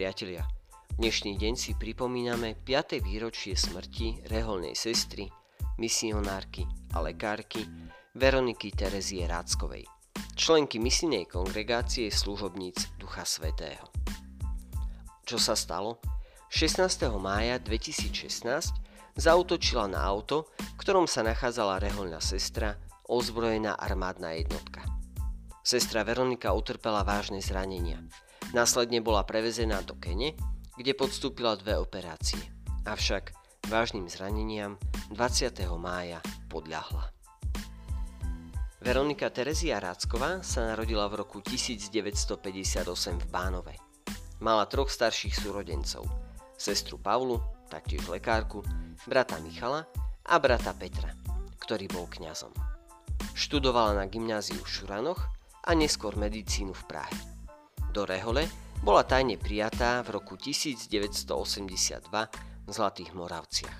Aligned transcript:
priatelia, 0.00 0.48
dnešný 0.96 1.36
deň 1.36 1.54
si 1.60 1.76
pripomíname 1.76 2.56
5. 2.64 3.04
výročie 3.04 3.52
smrti 3.52 4.32
reholnej 4.32 4.72
sestry, 4.72 5.28
misionárky 5.76 6.64
a 6.96 7.04
lekárky 7.04 7.68
Veroniky 8.16 8.72
Terezie 8.72 9.28
Ráckovej, 9.28 9.84
členky 10.40 10.80
misijnej 10.80 11.28
kongregácie 11.28 12.08
služobníc 12.08 12.96
Ducha 12.96 13.28
Svetého. 13.28 13.92
Čo 15.28 15.36
sa 15.36 15.52
stalo? 15.52 16.00
16. 16.48 16.80
mája 17.20 17.60
2016 17.60 19.20
zautočila 19.20 19.84
na 19.84 20.00
auto, 20.00 20.48
v 20.56 20.76
ktorom 20.80 21.04
sa 21.04 21.20
nachádzala 21.28 21.76
reholná 21.76 22.24
sestra, 22.24 22.80
ozbrojená 23.04 23.76
armádna 23.76 24.32
jednotka. 24.32 24.80
Sestra 25.60 26.08
Veronika 26.08 26.56
utrpela 26.56 27.04
vážne 27.04 27.44
zranenia– 27.44 28.00
Následne 28.50 28.98
bola 28.98 29.22
prevezená 29.22 29.78
do 29.86 29.94
Kene, 29.94 30.34
kde 30.74 30.90
podstúpila 30.98 31.54
dve 31.54 31.78
operácie. 31.78 32.42
Avšak 32.82 33.30
vážnym 33.70 34.10
zraneniam 34.10 34.74
20. 35.14 35.54
mája 35.78 36.18
podľahla. 36.50 37.14
Veronika 38.82 39.30
Terezia 39.30 39.78
Rácková 39.78 40.42
sa 40.42 40.66
narodila 40.66 41.06
v 41.06 41.22
roku 41.22 41.38
1958 41.38 42.82
v 43.22 43.26
Bánove. 43.30 43.78
Mala 44.42 44.66
troch 44.66 44.90
starších 44.90 45.46
súrodencov, 45.46 46.10
sestru 46.58 46.98
Pavlu, 46.98 47.38
taktiež 47.70 48.02
lekárku, 48.10 48.66
brata 49.06 49.38
Michala 49.38 49.86
a 50.26 50.34
brata 50.42 50.74
Petra, 50.74 51.14
ktorý 51.62 51.86
bol 51.86 52.10
kňazom. 52.10 52.50
Študovala 53.30 53.94
na 53.94 54.10
gymnáziu 54.10 54.58
v 54.58 54.66
Šuranoch 54.66 55.22
a 55.62 55.70
neskôr 55.78 56.18
medicínu 56.18 56.74
v 56.74 56.84
Prahe 56.90 57.29
do 57.90 58.06
Rehole 58.06 58.46
bola 58.80 59.02
tajne 59.04 59.36
prijatá 59.36 60.00
v 60.06 60.16
roku 60.16 60.38
1982 60.38 61.26
v 62.64 62.70
Zlatých 62.70 63.10
Moravciach. 63.12 63.78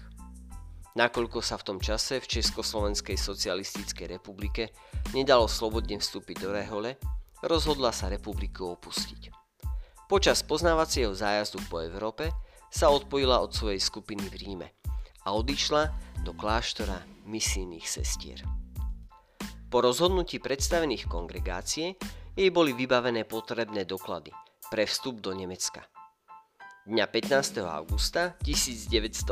Nakoľko 0.98 1.38
sa 1.38 1.54
v 1.54 1.66
tom 1.70 1.78
čase 1.78 2.18
v 2.18 2.26
Československej 2.26 3.14
socialistickej 3.14 4.18
republike 4.18 4.74
nedalo 5.14 5.46
slobodne 5.46 6.02
vstúpiť 6.02 6.36
do 6.42 6.50
Rehole, 6.50 6.98
rozhodla 7.46 7.94
sa 7.94 8.10
republiku 8.10 8.74
opustiť. 8.74 9.30
Počas 10.10 10.42
poznávacieho 10.42 11.14
zájazdu 11.14 11.62
po 11.70 11.78
Európe 11.78 12.34
sa 12.68 12.90
odpojila 12.90 13.38
od 13.38 13.54
svojej 13.54 13.78
skupiny 13.78 14.26
v 14.26 14.34
Ríme 14.42 14.68
a 15.22 15.30
odišla 15.38 15.94
do 16.26 16.34
kláštora 16.34 16.98
misijných 17.30 17.86
sestier. 17.86 18.42
Po 19.70 19.78
rozhodnutí 19.78 20.42
predstavených 20.42 21.06
kongregácie 21.06 21.94
jej 22.40 22.48
boli 22.48 22.72
vybavené 22.72 23.28
potrebné 23.28 23.84
doklady 23.84 24.32
pre 24.72 24.88
vstup 24.88 25.20
do 25.20 25.36
Nemecka. 25.36 25.84
Dňa 26.88 27.04
15. 27.04 27.60
augusta 27.68 28.32
1987 28.40 29.28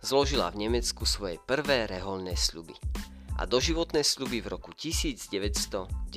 zložila 0.00 0.48
v 0.48 0.56
Nemecku 0.56 1.04
svoje 1.04 1.36
prvé 1.44 1.84
reholné 1.84 2.32
sľuby 2.32 2.72
a 3.36 3.44
doživotné 3.44 4.00
sľuby 4.00 4.40
v 4.40 4.48
roku 4.56 4.72
1994. 4.72 6.08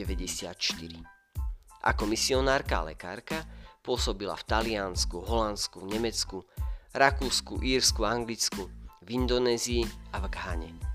Ako 1.83 2.03
misionárka 2.07 2.80
a 2.80 2.95
lekárka 2.95 3.44
pôsobila 3.83 4.39
v 4.39 4.47
Taliansku, 4.47 5.28
Holandsku, 5.28 5.83
Nemecku, 5.83 6.47
Rakúsku, 6.95 7.59
Írsku, 7.59 8.07
Anglicku, 8.07 8.72
v 9.03 9.07
Indonézii 9.11 9.83
a 10.16 10.23
v 10.23 10.25
Ghane. 10.31 10.92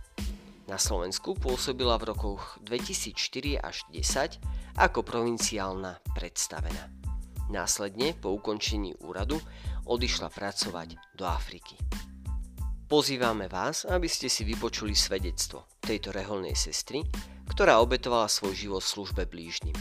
Na 0.68 0.76
Slovensku 0.76 1.32
pôsobila 1.32 1.96
v 1.96 2.12
rokoch 2.12 2.60
2004 2.60 3.56
až 3.56 3.88
10 3.88 4.76
ako 4.76 5.00
provinciálna 5.00 5.96
predstavená. 6.12 6.92
Následne 7.48 8.12
po 8.12 8.36
ukončení 8.36 8.92
úradu 9.00 9.40
odišla 9.88 10.28
pracovať 10.28 11.16
do 11.16 11.24
Afriky. 11.24 11.72
Pozývame 12.84 13.48
vás, 13.48 13.88
aby 13.88 14.12
ste 14.12 14.28
si 14.28 14.44
vypočuli 14.44 14.92
svedectvo 14.92 15.80
tejto 15.80 16.12
reholnej 16.12 16.52
sestry, 16.52 17.00
ktorá 17.48 17.80
obetovala 17.80 18.28
svoj 18.28 18.52
život 18.52 18.84
službe 18.84 19.24
blížnym 19.24 19.76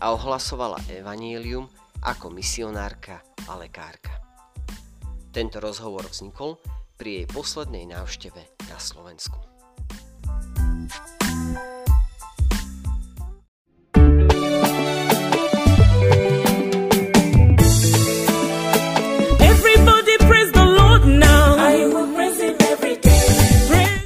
a 0.00 0.16
ohlasovala 0.16 0.80
evanielium 0.88 1.68
ako 2.00 2.32
misionárka 2.32 3.20
a 3.44 3.60
lekárka. 3.60 4.16
Tento 5.36 5.60
rozhovor 5.60 6.08
vznikol 6.08 6.56
pri 6.96 7.24
jej 7.24 7.26
poslednej 7.28 7.84
návšteve 7.92 8.72
na 8.72 8.80
Slovensku. 8.80 9.59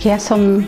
Ja 0.05 0.21
som 0.21 0.61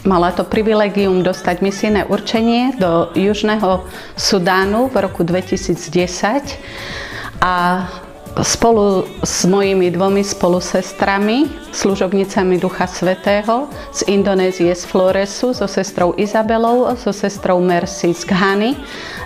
mala 0.00 0.32
to 0.32 0.48
privilegium 0.48 1.20
dostať 1.20 1.60
misijné 1.60 2.08
určenie 2.08 2.72
do 2.80 3.12
Južného 3.12 3.84
Sudánu 4.16 4.88
v 4.88 4.96
roku 4.96 5.28
2010 5.28 5.86
a 7.44 7.84
spolu 8.38 9.02
s 9.24 9.42
mojimi 9.44 9.90
dvomi 9.90 10.22
spolusestrami, 10.22 11.50
služobnicami 11.74 12.58
Ducha 12.62 12.86
Svetého 12.86 13.66
z 13.90 14.06
Indonézie 14.06 14.70
z 14.70 14.86
Floresu, 14.86 15.50
so 15.50 15.66
sestrou 15.66 16.14
Izabelou, 16.14 16.86
so 16.94 17.10
sestrou 17.10 17.58
Mercy 17.58 18.14
z 18.14 18.22
Ghany, 18.22 18.78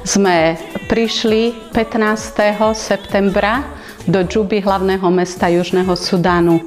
sme 0.08 0.56
prišli 0.88 1.52
15. 1.76 2.40
septembra 2.72 3.64
do 4.08 4.24
Džuby, 4.24 4.64
hlavného 4.64 5.08
mesta 5.12 5.52
Južného 5.52 5.92
Sudánu. 5.96 6.64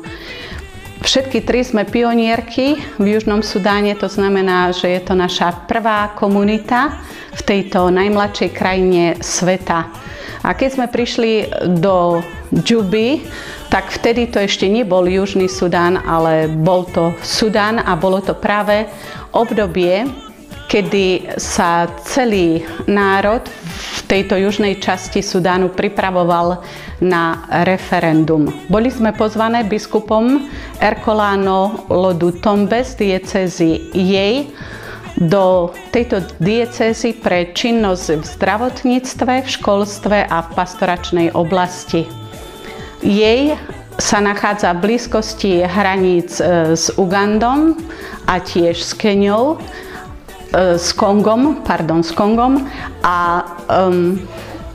Všetky 0.98 1.46
tri 1.46 1.62
sme 1.62 1.86
pionierky 1.86 2.78
v 2.98 3.06
Južnom 3.18 3.46
Sudáne, 3.46 3.94
to 3.94 4.09
znamená, 4.09 4.74
že 4.74 4.98
je 4.98 5.02
to 5.06 5.14
naša 5.14 5.69
prvá 5.69 6.14
komunita 6.18 6.98
v 7.38 7.42
tejto 7.46 7.94
najmladšej 7.94 8.50
krajine 8.52 9.22
sveta. 9.22 9.94
A 10.42 10.50
keď 10.56 10.70
sme 10.74 10.88
prišli 10.90 11.31
do 11.78 12.22
Džuby, 12.53 13.22
tak 13.68 13.92
vtedy 13.92 14.31
to 14.31 14.40
ešte 14.40 14.66
nebol 14.72 15.03
Južný 15.03 15.52
Sudán, 15.52 16.00
ale 16.00 16.48
bol 16.48 16.88
to 16.88 17.12
Sudán 17.20 17.84
a 17.84 18.00
bolo 18.00 18.24
to 18.24 18.31
práve 18.31 18.88
obdobie, 19.36 20.08
kedy 20.68 21.36
sa 21.40 21.88
celý 22.03 22.64
národ 22.88 23.44
v 23.68 24.00
tejto 24.08 24.36
južnej 24.36 24.80
časti 24.84 25.24
Sudánu 25.24 25.72
pripravoval 25.72 26.59
na 27.00 27.48
referendum. 27.64 28.52
Boli 28.68 28.92
sme 28.92 29.16
pozvané 29.16 29.64
biskupom 29.64 30.48
Ercolano 30.80 31.88
Lodu 31.88 32.36
Tombe 32.40 32.84
z 32.84 33.00
diecezy 33.00 33.96
jej 33.96 34.52
do 35.18 35.74
tejto 35.90 36.22
diecézy 36.38 37.18
pre 37.18 37.52
činnosť 37.52 38.22
v 38.22 38.26
zdravotníctve, 38.38 39.34
v 39.44 39.50
školstve 39.50 40.18
a 40.30 40.38
v 40.46 40.50
pastoračnej 40.54 41.28
oblasti. 41.34 42.06
Jej 43.02 43.58
sa 43.98 44.22
nachádza 44.22 44.78
v 44.78 44.94
blízkosti 44.94 45.66
hraníc 45.66 46.38
e, 46.38 46.78
s 46.78 46.94
Ugandom 46.94 47.74
a 48.30 48.38
tiež 48.38 48.78
s 48.78 48.94
Keniou 48.94 49.58
E, 50.48 50.80
s 50.80 50.96
Kongom, 50.96 51.62
pardon, 51.68 52.00
s 52.04 52.16
Kongom 52.16 52.64
a 53.04 53.44
um, 53.68 54.16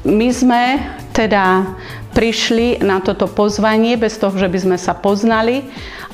my 0.05 0.29
sme 0.29 0.85
teda 1.17 1.65
prišli 2.13 2.85
na 2.85 3.01
toto 3.01 3.25
pozvanie 3.25 3.97
bez 3.97 4.21
toho, 4.21 4.37
že 4.37 4.53
by 4.53 4.59
sme 4.61 4.77
sa 4.77 4.93
poznali 4.93 5.65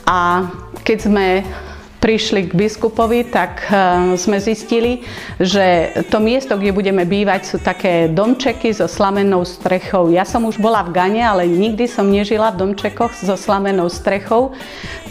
a 0.07 0.47
keď 0.87 0.99
sme 1.03 1.27
prišli 2.09 2.49
k 2.49 2.57
biskupovi, 2.57 3.29
tak 3.29 3.69
eh, 3.69 4.17
sme 4.17 4.41
zistili, 4.41 5.05
že 5.37 5.93
to 6.09 6.25
miesto, 6.25 6.57
kde 6.57 6.73
budeme 6.73 7.05
bývať, 7.05 7.45
sú 7.45 7.57
také 7.61 8.09
domčeky 8.09 8.73
so 8.73 8.89
slamenou 8.89 9.45
strechou. 9.45 10.09
Ja 10.09 10.25
som 10.25 10.49
už 10.49 10.57
bola 10.57 10.81
v 10.89 10.97
Gane, 10.97 11.21
ale 11.21 11.45
nikdy 11.45 11.85
som 11.85 12.09
nežila 12.09 12.49
v 12.57 12.65
domčekoch 12.65 13.13
so 13.13 13.37
slamenou 13.37 13.93
strechou, 13.93 14.57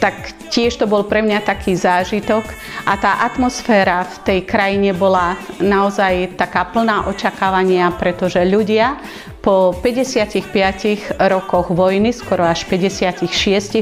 tak 0.01 0.33
tiež 0.50 0.81
to 0.81 0.89
bol 0.89 1.06
pre 1.06 1.22
mňa 1.22 1.45
taký 1.45 1.77
zážitok 1.77 2.42
a 2.89 2.98
tá 2.98 3.22
atmosféra 3.30 4.01
v 4.01 4.16
tej 4.25 4.39
krajine 4.50 4.98
bola 4.98 5.38
naozaj 5.62 6.33
taká 6.33 6.66
plná 6.66 7.06
očakávania, 7.13 7.94
pretože 7.94 8.42
ľudia 8.42 8.98
po 9.45 9.69
55 9.86 11.13
rokoch 11.30 11.69
vojny, 11.69 12.10
skoro 12.10 12.42
až 12.42 12.66
56 12.66 13.30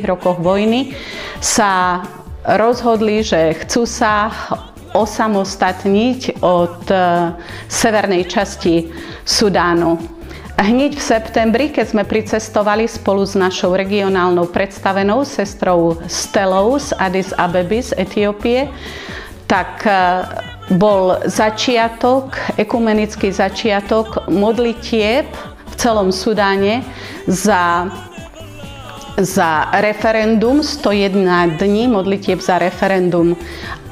rokoch 0.03 0.35
vojny, 0.35 0.91
sa 1.39 2.03
rozhodli, 2.45 3.25
že 3.25 3.57
chcú 3.65 3.89
sa 3.89 4.29
osamostatniť 4.95 6.39
od 6.39 6.87
e, 6.87 6.97
severnej 7.67 8.23
časti 8.31 8.87
Sudánu. 9.27 9.99
Hneď 10.55 10.95
v 10.95 11.03
septembri, 11.03 11.65
keď 11.67 11.85
sme 11.91 12.03
pricestovali 12.07 12.87
spolu 12.87 13.27
s 13.27 13.35
našou 13.35 13.75
regionálnou 13.75 14.47
predstavenou 14.47 15.27
sestrou 15.27 15.99
Stelou 16.07 16.79
z 16.79 16.95
Addis 16.95 17.35
Abeby 17.35 17.83
z 17.83 17.91
Etiópie, 17.99 18.71
tak 19.51 19.83
e, 19.83 19.91
bol 20.79 21.19
začiatok, 21.27 22.55
ekumenický 22.55 23.35
začiatok 23.35 24.31
modlitieb 24.31 25.27
v 25.67 25.73
celom 25.75 26.09
Sudáne 26.15 26.87
za 27.27 27.91
za 29.17 29.71
referendum, 29.71 30.63
101 30.63 31.57
dní 31.59 31.87
modlitieb 31.87 32.41
za 32.41 32.59
referendum. 32.59 33.35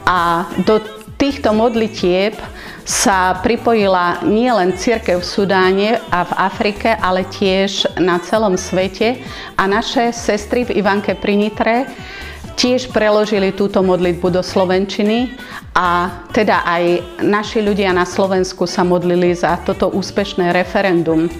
A 0.05 0.47
do 0.67 0.81
týchto 1.17 1.55
modlitieb 1.55 2.35
sa 2.83 3.39
pripojila 3.39 4.27
nielen 4.27 4.75
církev 4.75 5.23
v 5.23 5.25
Sudáne 5.25 5.89
a 6.11 6.27
v 6.27 6.33
Afrike, 6.35 6.91
ale 6.99 7.23
tiež 7.23 7.95
na 7.95 8.19
celom 8.19 8.59
svete. 8.59 9.23
A 9.55 9.63
naše 9.63 10.11
sestry 10.11 10.67
v 10.67 10.83
Ivanke 10.83 11.15
pri 11.15 11.39
Nitre 11.39 11.87
tiež 12.59 12.91
preložili 12.91 13.55
túto 13.55 13.79
modlitbu 13.79 14.27
do 14.29 14.43
Slovenčiny 14.43 15.33
a 15.73 16.21
teda 16.29 16.67
aj 16.67 16.83
naši 17.23 17.63
ľudia 17.63 17.95
na 17.95 18.05
Slovensku 18.05 18.69
sa 18.69 18.85
modlili 18.85 19.33
za 19.33 19.57
toto 19.63 19.89
úspešné 19.89 20.53
referendum. 20.53 21.31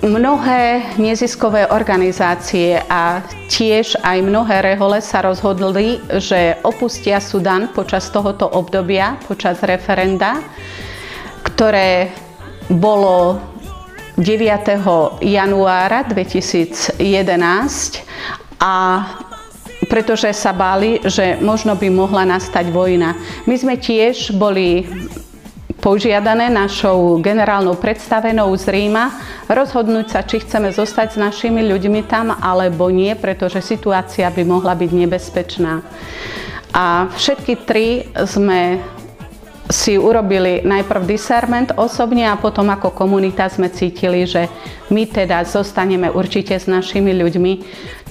Mnohé 0.00 0.96
neziskové 0.96 1.68
organizácie 1.68 2.80
a 2.88 3.20
tiež 3.52 4.00
aj 4.00 4.24
mnohé 4.24 4.72
rehole 4.72 5.04
sa 5.04 5.20
rozhodli, 5.20 6.00
že 6.16 6.56
opustia 6.64 7.20
Sudan 7.20 7.68
počas 7.68 8.08
tohoto 8.08 8.48
obdobia, 8.48 9.20
počas 9.28 9.60
referenda, 9.60 10.40
ktoré 11.44 12.16
bolo 12.72 13.44
9. 14.16 15.20
januára 15.20 16.08
2011 16.08 16.96
a 18.56 19.04
pretože 19.84 20.32
sa 20.32 20.56
báli, 20.56 21.04
že 21.04 21.36
možno 21.44 21.76
by 21.76 21.92
mohla 21.92 22.24
nastať 22.24 22.72
vojna. 22.72 23.20
My 23.44 23.52
sme 23.52 23.76
tiež 23.76 24.32
boli 24.32 24.88
požiadané 25.80 26.52
našou 26.52 27.18
generálnou 27.24 27.74
predstavenou 27.80 28.52
z 28.54 28.68
Ríma 28.68 29.16
rozhodnúť 29.48 30.06
sa, 30.12 30.20
či 30.22 30.44
chceme 30.44 30.68
zostať 30.70 31.16
s 31.16 31.18
našimi 31.18 31.64
ľuďmi 31.64 32.04
tam 32.06 32.36
alebo 32.36 32.92
nie, 32.92 33.16
pretože 33.16 33.64
situácia 33.64 34.28
by 34.28 34.44
mohla 34.44 34.76
byť 34.76 34.90
nebezpečná. 34.92 35.80
A 36.70 37.10
všetky 37.10 37.66
tri 37.66 38.06
sme 38.28 38.78
si 39.70 39.94
urobili 39.94 40.66
najprv 40.66 41.06
discernment 41.06 41.70
osobne 41.78 42.26
a 42.26 42.34
potom 42.34 42.66
ako 42.74 42.90
komunita 42.90 43.46
sme 43.46 43.70
cítili, 43.70 44.26
že 44.26 44.50
my 44.90 45.06
teda 45.06 45.46
zostaneme 45.46 46.10
určite 46.10 46.58
s 46.58 46.66
našimi 46.66 47.14
ľuďmi. 47.14 47.52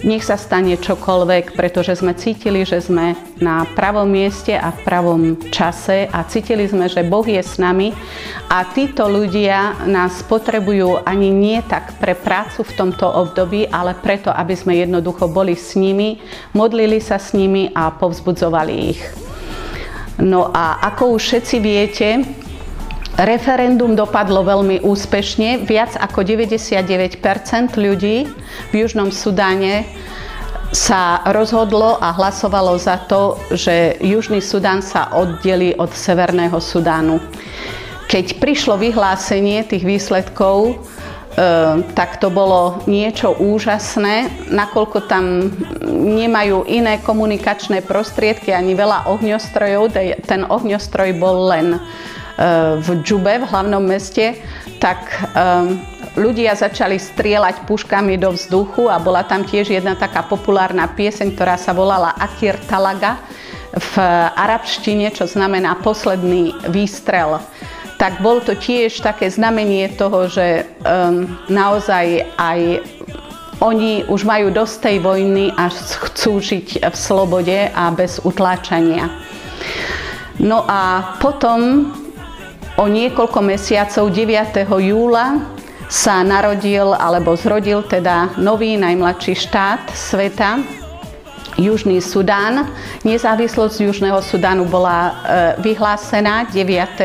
Nech 0.08 0.24
sa 0.24 0.40
stane 0.40 0.80
čokoľvek, 0.80 1.60
pretože 1.60 2.00
sme 2.00 2.16
cítili, 2.16 2.64
že 2.64 2.80
sme 2.80 3.20
na 3.44 3.68
pravom 3.76 4.08
mieste 4.08 4.56
a 4.56 4.72
v 4.72 4.80
pravom 4.88 5.22
čase 5.52 6.08
a 6.08 6.24
cítili 6.24 6.64
sme, 6.72 6.88
že 6.88 7.04
Boh 7.04 7.28
je 7.28 7.44
s 7.44 7.60
nami 7.60 7.92
a 8.48 8.64
títo 8.64 9.12
ľudia 9.12 9.84
nás 9.84 10.24
potrebujú 10.24 11.04
ani 11.04 11.28
nie 11.28 11.60
tak 11.68 12.00
pre 12.00 12.16
prácu 12.16 12.64
v 12.64 12.76
tomto 12.80 13.12
období, 13.12 13.68
ale 13.68 13.92
preto, 14.00 14.32
aby 14.32 14.56
sme 14.56 14.80
jednoducho 14.80 15.28
boli 15.28 15.60
s 15.60 15.76
nimi, 15.76 16.24
modlili 16.56 17.04
sa 17.04 17.20
s 17.20 17.36
nimi 17.36 17.68
a 17.76 17.92
povzbudzovali 17.92 18.76
ich. 18.96 19.29
No 20.20 20.52
a 20.52 20.84
ako 20.84 21.16
už 21.16 21.22
všetci 21.24 21.56
viete, 21.64 22.10
referendum 23.16 23.96
dopadlo 23.96 24.44
veľmi 24.44 24.84
úspešne. 24.84 25.64
Viac 25.64 25.96
ako 25.96 26.24
99% 26.24 27.24
ľudí 27.80 28.28
v 28.72 28.74
Južnom 28.76 29.12
Sudáne 29.16 29.88
sa 30.70 31.26
rozhodlo 31.34 31.98
a 31.98 32.14
hlasovalo 32.14 32.78
za 32.78 33.02
to, 33.10 33.40
že 33.50 33.98
Južný 34.04 34.38
Sudán 34.44 34.86
sa 34.86 35.10
oddelí 35.18 35.74
od 35.80 35.90
Severného 35.90 36.62
Sudánu. 36.62 37.18
Keď 38.10 38.42
prišlo 38.42 38.78
vyhlásenie 38.78 39.66
tých 39.66 39.86
výsledkov, 39.86 40.82
tak 41.96 42.20
to 42.20 42.28
bolo 42.28 42.84
niečo 42.84 43.32
úžasné, 43.32 44.50
nakoľko 44.52 45.08
tam 45.08 45.48
nemajú 45.88 46.68
iné 46.68 47.00
komunikačné 47.00 47.86
prostriedky 47.86 48.52
ani 48.52 48.76
veľa 48.76 49.08
ohňostrojov. 49.08 49.96
Ten 50.28 50.44
ohňostroj 50.44 51.10
bol 51.16 51.48
len 51.48 51.68
ehm, 51.78 52.84
v 52.84 52.88
Džube, 53.06 53.40
v 53.40 53.48
hlavnom 53.48 53.80
meste, 53.80 54.36
tak 54.84 55.00
ehm, 55.32 55.80
ľudia 56.20 56.60
začali 56.60 57.00
strieľať 57.00 57.64
puškami 57.64 58.20
do 58.20 58.36
vzduchu 58.36 58.92
a 58.92 59.00
bola 59.00 59.24
tam 59.24 59.48
tiež 59.48 59.72
jedna 59.72 59.96
taká 59.96 60.28
populárna 60.28 60.92
pieseň, 60.92 61.40
ktorá 61.40 61.56
sa 61.56 61.72
volala 61.72 62.20
Akir 62.20 62.60
Talaga 62.68 63.16
v 63.70 63.94
arabštine, 64.34 65.14
čo 65.14 65.30
znamená 65.30 65.78
posledný 65.80 66.58
výstrel 66.74 67.38
tak 68.00 68.24
bol 68.24 68.40
to 68.40 68.56
tiež 68.56 69.04
také 69.04 69.28
znamenie 69.28 69.92
toho, 69.92 70.32
že 70.32 70.64
um, 70.88 71.28
naozaj 71.52 72.32
aj 72.40 72.80
oni 73.60 74.08
už 74.08 74.24
majú 74.24 74.56
dosť 74.56 74.76
tej 74.88 74.98
vojny 75.04 75.52
a 75.52 75.68
chcú 76.08 76.40
žiť 76.40 76.80
v 76.80 76.96
slobode 76.96 77.68
a 77.68 77.92
bez 77.92 78.24
utláčania. 78.24 79.12
No 80.40 80.64
a 80.64 81.14
potom 81.20 81.92
o 82.80 82.86
niekoľko 82.88 83.40
mesiacov 83.44 84.16
9. 84.16 84.64
júla 84.64 85.44
sa 85.92 86.24
narodil 86.24 86.96
alebo 86.96 87.36
zrodil 87.36 87.84
teda 87.84 88.40
nový 88.40 88.80
najmladší 88.80 89.36
štát 89.36 89.92
sveta, 89.92 90.64
Južný 91.60 92.00
Sudán. 92.00 92.72
Nezávislosť 93.04 93.84
Južného 93.84 94.24
Sudánu 94.24 94.64
bola 94.64 95.00
e, 95.04 95.12
vyhlásená 95.60 96.48
9 96.48 96.96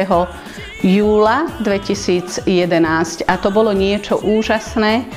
júla 0.84 1.48
2011 1.64 2.44
a 3.24 3.34
to 3.40 3.48
bolo 3.48 3.72
niečo 3.72 4.20
úžasné, 4.20 5.08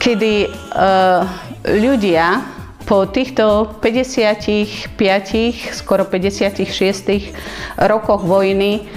kedy 0.00 0.48
uh, 0.48 1.28
ľudia 1.68 2.40
po 2.88 3.06
týchto 3.06 3.76
55, 3.78 4.96
skoro 5.76 6.08
56 6.08 6.66
rokoch 7.86 8.24
vojny 8.24 8.88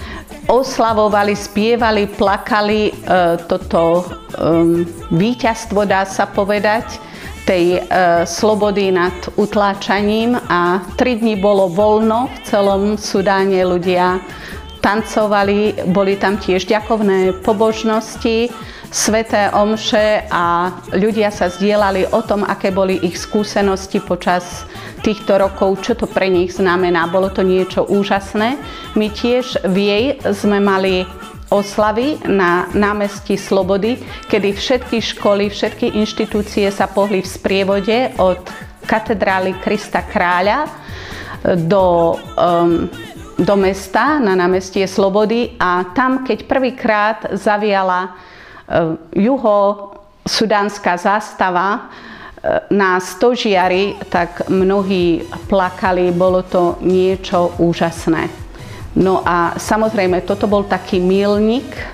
oslavovali, 0.47 1.35
spievali, 1.35 2.07
plakali 2.07 2.89
uh, 2.89 3.35
toto 3.45 4.07
um, 4.39 4.87
víťazstvo, 5.11 5.83
dá 5.83 6.07
sa 6.07 6.25
povedať, 6.31 7.03
tej 7.45 7.77
uh, 7.77 8.25
slobody 8.25 8.89
nad 8.89 9.13
utláčaním. 9.37 10.33
A 10.49 10.81
tri 10.97 11.21
dni 11.21 11.37
bolo 11.37 11.69
voľno 11.69 12.25
v 12.33 12.37
celom 12.41 12.81
Sudáne. 12.97 13.61
Ľudia 13.61 14.17
tancovali, 14.85 15.89
boli 15.89 16.13
tam 16.13 16.37
tiež 16.37 16.69
ďakovné 16.69 17.41
pobožnosti, 17.41 18.53
sveté 18.93 19.49
omše 19.49 20.29
a 20.29 20.69
ľudia 20.93 21.33
sa 21.33 21.49
zdieľali 21.49 22.13
o 22.13 22.21
tom, 22.21 22.45
aké 22.45 22.69
boli 22.69 23.01
ich 23.01 23.17
skúsenosti 23.17 23.97
počas 23.97 24.69
týchto 25.01 25.41
rokov, 25.41 25.81
čo 25.81 25.97
to 25.97 26.05
pre 26.05 26.29
nich 26.29 26.53
znamená. 26.53 27.09
Bolo 27.09 27.33
to 27.33 27.41
niečo 27.41 27.81
úžasné. 27.89 28.61
My 28.93 29.09
tiež 29.09 29.65
v 29.65 29.77
jej 29.81 30.05
sme 30.37 30.61
mali 30.61 31.09
oslavy 31.49 32.21
na 32.29 32.69
námestí 32.73 33.37
Slobody, 33.41 33.97
kedy 34.29 34.53
všetky 34.53 34.97
školy, 35.01 35.49
všetky 35.49 35.97
inštitúcie 35.97 36.69
sa 36.69 36.85
pohli 36.85 37.25
v 37.25 37.29
sprievode 37.29 37.97
od 38.21 38.41
katedrály 38.85 39.57
Krista 39.61 40.05
Kráľa 40.05 40.69
do 41.69 42.17
um, 42.37 42.89
do 43.35 43.55
mesta 43.59 44.19
na 44.19 44.35
námestie 44.35 44.87
Slobody 44.87 45.59
a 45.59 45.91
tam, 45.91 46.23
keď 46.23 46.47
prvýkrát 46.47 47.17
zaviala 47.35 48.07
e, 48.07 48.09
juho-sudánska 49.27 50.95
zástava 50.95 51.67
e, 51.75 51.79
na 52.71 52.95
stožiari, 52.95 53.99
tak 54.07 54.47
mnohí 54.47 55.27
plakali, 55.51 56.15
bolo 56.15 56.47
to 56.47 56.79
niečo 56.79 57.59
úžasné. 57.59 58.31
No 58.95 59.19
a 59.27 59.59
samozrejme, 59.59 60.23
toto 60.23 60.47
bol 60.47 60.63
taký 60.63 61.03
milník 61.03 61.67
e, 61.75 61.85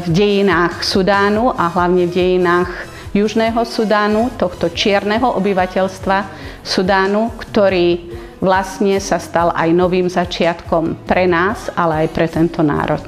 v 0.00 0.06
dejinách 0.08 0.80
Sudánu 0.80 1.52
a 1.52 1.68
hlavne 1.68 2.08
v 2.08 2.16
dejinách 2.16 2.72
Južného 3.12 3.60
Sudánu, 3.68 4.40
tohto 4.40 4.72
čierneho 4.72 5.36
obyvateľstva 5.36 6.18
Sudánu, 6.64 7.36
ktorý 7.36 8.19
vlastne 8.40 8.96
sa 8.98 9.20
stal 9.20 9.52
aj 9.52 9.68
novým 9.70 10.08
začiatkom 10.08 11.04
pre 11.04 11.28
nás, 11.28 11.68
ale 11.76 12.04
aj 12.04 12.08
pre 12.10 12.26
tento 12.26 12.64
národ. 12.64 13.04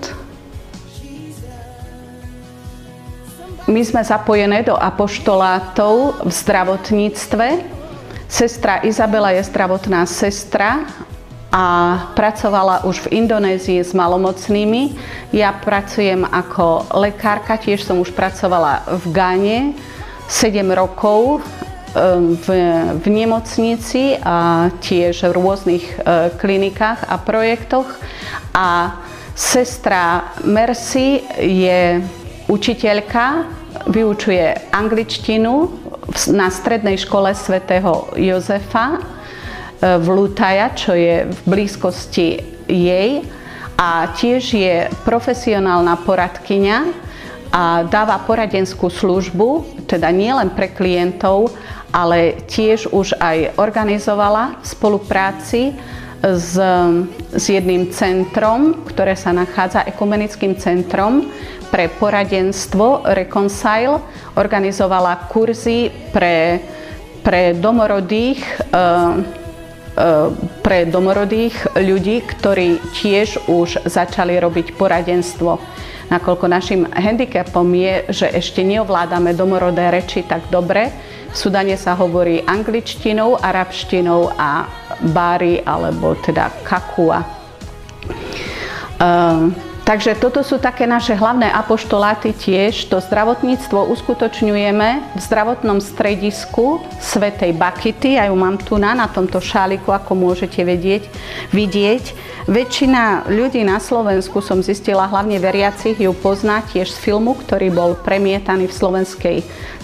My 3.67 3.81
sme 3.81 4.05
zapojené 4.05 4.67
do 4.67 4.77
apoštolátov 4.77 6.27
v 6.29 6.31
zdravotníctve. 6.31 7.47
Sestra 8.29 8.85
Izabela 8.85 9.33
je 9.33 9.43
zdravotná 9.49 10.05
sestra 10.05 10.85
a 11.53 11.65
pracovala 12.17 12.85
už 12.89 13.07
v 13.07 13.23
Indonézii 13.23 13.81
s 13.81 13.93
malomocnými. 13.93 14.97
Ja 15.37 15.53
pracujem 15.53 16.25
ako 16.27 16.91
lekárka, 16.97 17.61
tiež 17.61 17.85
som 17.85 18.01
už 18.01 18.13
pracovala 18.13 18.83
v 18.89 19.05
Gáne 19.13 19.59
7 20.27 20.65
rokov 20.73 21.45
v, 21.93 22.47
v 22.97 23.07
nemocnici 23.07 24.17
a 24.17 24.69
tiež 24.81 25.29
v 25.29 25.33
rôznych 25.37 25.85
e, 25.85 25.97
klinikách 26.41 27.05
a 27.09 27.17
projektoch. 27.21 27.89
A 28.57 28.97
sestra 29.37 30.33
Mercy 30.45 31.21
je 31.41 32.01
učiteľka, 32.49 33.45
vyučuje 33.89 34.73
angličtinu 34.73 35.69
na 36.33 36.49
strednej 36.49 36.97
škole 37.01 37.33
svätého 37.37 38.13
Jozefa 38.17 38.97
e, 38.97 39.01
v 40.01 40.07
Lutaja, 40.09 40.73
čo 40.73 40.97
je 40.97 41.29
v 41.29 41.39
blízkosti 41.45 42.29
jej 42.69 43.21
a 43.77 44.13
tiež 44.15 44.43
je 44.55 44.77
profesionálna 45.03 45.99
poradkyňa 46.07 46.79
a 47.53 47.85
dáva 47.85 48.17
poradenskú 48.25 48.89
službu, 48.89 49.85
teda 49.85 50.09
nielen 50.09 50.57
pre 50.57 50.73
klientov, 50.73 51.53
ale 51.93 52.41
tiež 52.49 52.89
už 52.89 53.21
aj 53.21 53.61
organizovala 53.61 54.65
spolupráci 54.65 55.77
s, 56.25 56.57
s 57.29 57.45
jedným 57.45 57.93
centrom, 57.93 58.89
ktoré 58.89 59.13
sa 59.13 59.37
nachádza 59.37 59.85
ekumenickým 59.85 60.57
centrom 60.57 61.29
pre 61.69 61.93
poradenstvo 61.93 63.05
Reconcile. 63.13 64.01
Organizovala 64.41 65.29
kurzy 65.29 65.93
pre, 66.09 66.57
pre 67.21 67.53
domorodých 67.53 68.41
e, 68.73 69.41
pre 70.65 70.89
domorodých 70.89 71.77
ľudí, 71.77 72.25
ktorí 72.25 72.81
tiež 72.97 73.45
už 73.45 73.85
začali 73.85 74.41
robiť 74.41 74.73
poradenstvo. 74.73 75.61
Nakoľko 76.11 76.47
našim 76.51 76.81
handicapom 76.91 77.69
je, 77.75 77.95
že 78.11 78.27
ešte 78.33 78.65
neovládame 78.67 79.37
domorodé 79.37 79.91
reči 79.93 80.27
tak 80.27 80.49
dobre, 80.51 80.91
v 81.33 81.37
Sudane 81.37 81.81
sa 81.81 81.97
hovorí 81.97 82.45
angličtinou, 82.45 83.41
arabštinou 83.41 84.37
a 84.37 84.69
bári 85.17 85.65
alebo 85.65 86.13
teda 86.21 86.53
kakua. 86.61 87.25
Uh, 89.01 89.49
takže 89.83 90.19
toto 90.19 90.41
sú 90.47 90.59
také 90.59 90.89
naše 90.89 91.13
hlavné 91.13 91.51
apoštoláty 91.51 92.33
tiež. 92.33 92.89
To 92.89 93.03
zdravotníctvo 93.03 93.91
uskutočňujeme 93.93 94.89
v 95.17 95.21
zdravotnom 95.21 95.83
stredisku 95.83 96.81
Svetej 97.03 97.53
Bakity. 97.55 98.17
Ja 98.17 98.31
ju 98.31 98.37
mám 98.39 98.59
tu 98.59 98.79
na, 98.79 98.97
na 98.97 99.07
tomto 99.11 99.43
šáliku, 99.43 99.93
ako 99.93 100.17
môžete 100.17 100.63
vedieť, 100.63 101.07
vidieť. 101.51 102.05
Väčšina 102.51 103.31
ľudí 103.31 103.63
na 103.63 103.79
Slovensku, 103.79 104.43
som 104.43 104.63
zistila, 104.63 105.07
hlavne 105.07 105.39
veriacich, 105.39 105.99
ju 105.99 106.11
pozná 106.17 106.63
tiež 106.67 106.91
z 106.91 106.99
filmu, 106.99 107.39
ktorý 107.39 107.71
bol 107.71 107.95
premietaný 107.95 108.67
v 108.67 108.75
slovenskej 108.75 109.37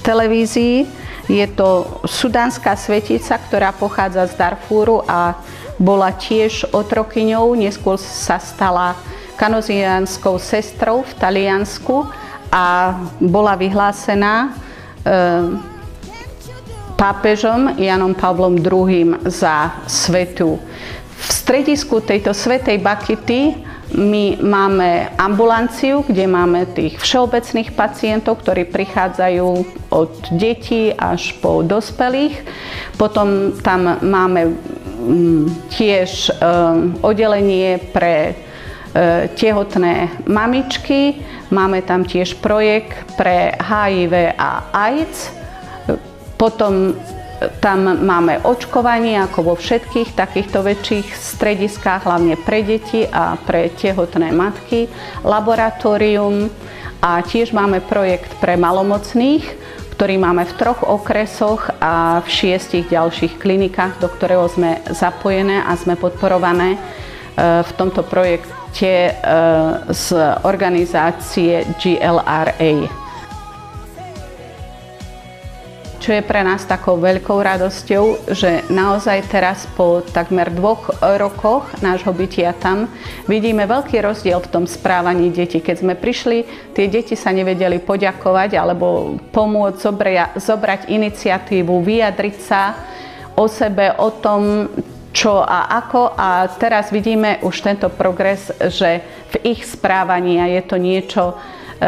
televízii 0.03 1.09
je 1.29 1.45
to 1.53 2.01
sudánska 2.09 2.73
svetica, 2.73 3.37
ktorá 3.37 3.77
pochádza 3.77 4.25
z 4.33 4.35
Darfúru 4.41 5.05
a 5.05 5.37
bola 5.77 6.11
tiež 6.11 6.73
otrokyňou, 6.73 7.53
neskôr 7.53 8.01
sa 8.01 8.41
stala 8.41 8.97
kanozianskou 9.39 10.35
sestrou 10.43 11.07
v 11.07 11.13
Taliansku 11.15 12.11
a 12.51 12.99
bola 13.23 13.55
vyhlásená 13.55 14.51
e, 14.51 14.51
pápežom 16.99 17.79
Janom 17.79 18.19
Pavlom 18.19 18.59
II 18.59 19.23
za 19.31 19.79
svetu. 19.87 20.59
V 21.19 21.29
stredisku 21.31 22.03
tejto 22.03 22.35
svetej 22.35 22.83
Bakity 22.83 23.55
my 23.95 24.37
máme 24.45 25.09
ambulanciu, 25.17 26.05
kde 26.05 26.29
máme 26.29 26.69
tých 26.77 27.01
všeobecných 27.01 27.73
pacientov, 27.73 28.45
ktorí 28.45 28.69
prichádzajú 28.69 29.49
od 29.89 30.13
detí 30.37 30.93
až 30.93 31.33
po 31.41 31.65
dospelých. 31.65 32.37
Potom 33.01 33.57
tam 33.65 33.97
máme 34.05 34.53
mm, 34.53 35.73
tiež 35.73 36.37
ehm, 36.37 37.01
oddelenie 37.01 37.81
pre 37.97 38.37
e, 38.37 38.48
tehotné 39.39 40.11
mamičky. 40.27 41.23
Máme 41.55 41.83
tam 41.87 42.03
tiež 42.03 42.43
projekt 42.43 43.15
pre 43.15 43.55
HIV 43.55 44.35
a 44.35 44.69
AIDS. 44.75 45.31
Potom 46.35 46.99
tam 47.63 48.03
máme 48.03 48.43
očkovanie 48.43 49.15
ako 49.23 49.53
vo 49.53 49.55
všetkých 49.55 50.19
takýchto 50.19 50.67
väčších 50.67 51.07
strediskách, 51.15 52.03
hlavne 52.03 52.35
pre 52.35 52.67
deti 52.67 53.07
a 53.07 53.39
pre 53.39 53.71
tehotné 53.71 54.35
matky, 54.35 54.91
laboratórium 55.23 56.51
a 56.99 57.23
tiež 57.23 57.55
máme 57.55 57.79
projekt 57.87 58.35
pre 58.43 58.59
malomocných, 58.59 59.47
ktorý 59.95 60.19
máme 60.19 60.51
v 60.51 60.57
troch 60.59 60.83
okresoch 60.83 61.71
a 61.79 62.23
v 62.23 62.29
šiestich 62.31 62.91
ďalších 62.91 63.39
klinikách, 63.39 64.03
do 64.03 64.11
ktorého 64.11 64.51
sme 64.51 64.83
zapojené 64.91 65.63
a 65.63 65.79
sme 65.79 65.95
podporované 65.95 66.75
e, 66.75 66.79
v 67.63 67.71
tomto 67.79 68.03
projekte 68.03 68.58
e, 69.09 69.13
z 69.93 70.07
organizácie 70.45 71.65
GLRA. 71.81 72.89
čo 76.09 76.17
je 76.17 76.25
pre 76.25 76.41
nás 76.41 76.65
takou 76.65 76.97
veľkou 76.97 77.37
radosťou, 77.37 78.33
že 78.33 78.65
naozaj 78.73 79.29
teraz 79.29 79.69
po 79.77 80.01
takmer 80.01 80.49
dvoch 80.49 80.89
rokoch 81.05 81.69
nášho 81.85 82.17
bytia 82.17 82.57
tam 82.57 82.89
vidíme 83.29 83.69
veľký 83.69 84.01
rozdiel 84.01 84.41
v 84.41 84.49
tom 84.49 84.65
správaní 84.65 85.29
detí. 85.29 85.61
Keď 85.61 85.77
sme 85.85 85.93
prišli, 86.01 86.73
tie 86.73 86.89
deti 86.89 87.13
sa 87.13 87.29
nevedeli 87.29 87.77
poďakovať 87.85 88.57
alebo 88.57 89.21
pomôcť 89.37 89.77
zobra, 89.77 90.33
zobrať 90.33 90.89
iniciatívu, 90.89 91.85
vyjadriť 91.85 92.37
sa 92.41 92.73
o 93.37 93.45
sebe, 93.45 93.93
o 94.01 94.09
tom, 94.09 94.65
čo 95.13 95.41
a 95.41 95.73
ako 95.81 96.15
a 96.15 96.47
teraz 96.61 96.93
vidíme 96.93 97.41
už 97.43 97.65
tento 97.65 97.89
progres, 97.89 98.53
že 98.69 99.01
v 99.33 99.57
ich 99.57 99.65
správaní 99.65 100.37
je 100.37 100.63
to 100.65 100.77
niečo, 100.77 101.25
E, 101.79 101.87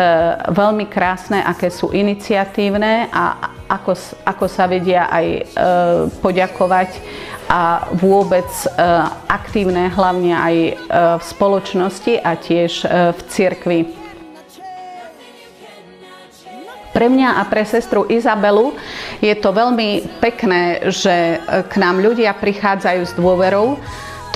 veľmi 0.54 0.86
krásne, 0.86 1.42
aké 1.42 1.66
sú 1.66 1.90
iniciatívne 1.90 3.10
a 3.10 3.50
ako, 3.66 3.98
ako 4.22 4.46
sa 4.46 4.70
vedia 4.70 5.10
aj 5.10 5.26
e, 5.26 5.42
poďakovať 6.22 7.02
a 7.50 7.90
vôbec 7.98 8.46
e, 8.46 8.66
aktívne 9.26 9.90
hlavne 9.90 10.30
aj 10.30 10.56
v 11.18 11.22
spoločnosti 11.26 12.22
a 12.22 12.38
tiež 12.38 12.86
v 12.86 13.20
cirkvi. 13.34 13.99
Pre 17.00 17.08
mňa 17.08 17.40
a 17.40 17.48
pre 17.48 17.64
sestru 17.64 18.04
Izabelu 18.12 18.76
je 19.24 19.32
to 19.32 19.56
veľmi 19.56 20.20
pekné, 20.20 20.92
že 20.92 21.40
k 21.48 21.74
nám 21.80 21.96
ľudia 21.96 22.36
prichádzajú 22.36 23.02
s 23.08 23.16
dôverou, 23.16 23.80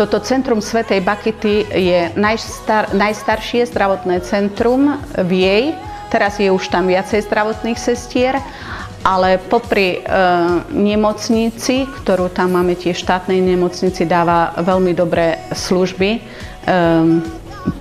toto 0.01 0.17
centrum 0.25 0.65
Svetej 0.65 1.05
Bakity 1.05 1.69
je 1.69 2.01
najstar, 2.17 2.97
najstaršie 2.97 3.69
zdravotné 3.69 4.25
centrum 4.25 4.97
v 5.13 5.31
jej. 5.45 5.65
Teraz 6.09 6.41
je 6.41 6.49
už 6.49 6.73
tam 6.73 6.89
viacej 6.89 7.29
zdravotných 7.29 7.77
sestier, 7.77 8.41
ale 9.05 9.37
popri 9.37 10.01
e, 10.01 10.09
nemocnici, 10.73 11.85
ktorú 11.85 12.33
tam 12.33 12.57
máme 12.57 12.81
tiež 12.81 12.97
štátnej 12.97 13.45
nemocnici, 13.45 14.09
dáva 14.09 14.57
veľmi 14.57 14.97
dobré 14.97 15.37
služby. 15.53 16.11
E, 16.17 16.21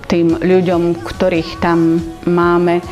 tým 0.06 0.38
ľuďom, 0.38 1.02
ktorých 1.02 1.58
tam 1.58 2.00
máme. 2.28 2.84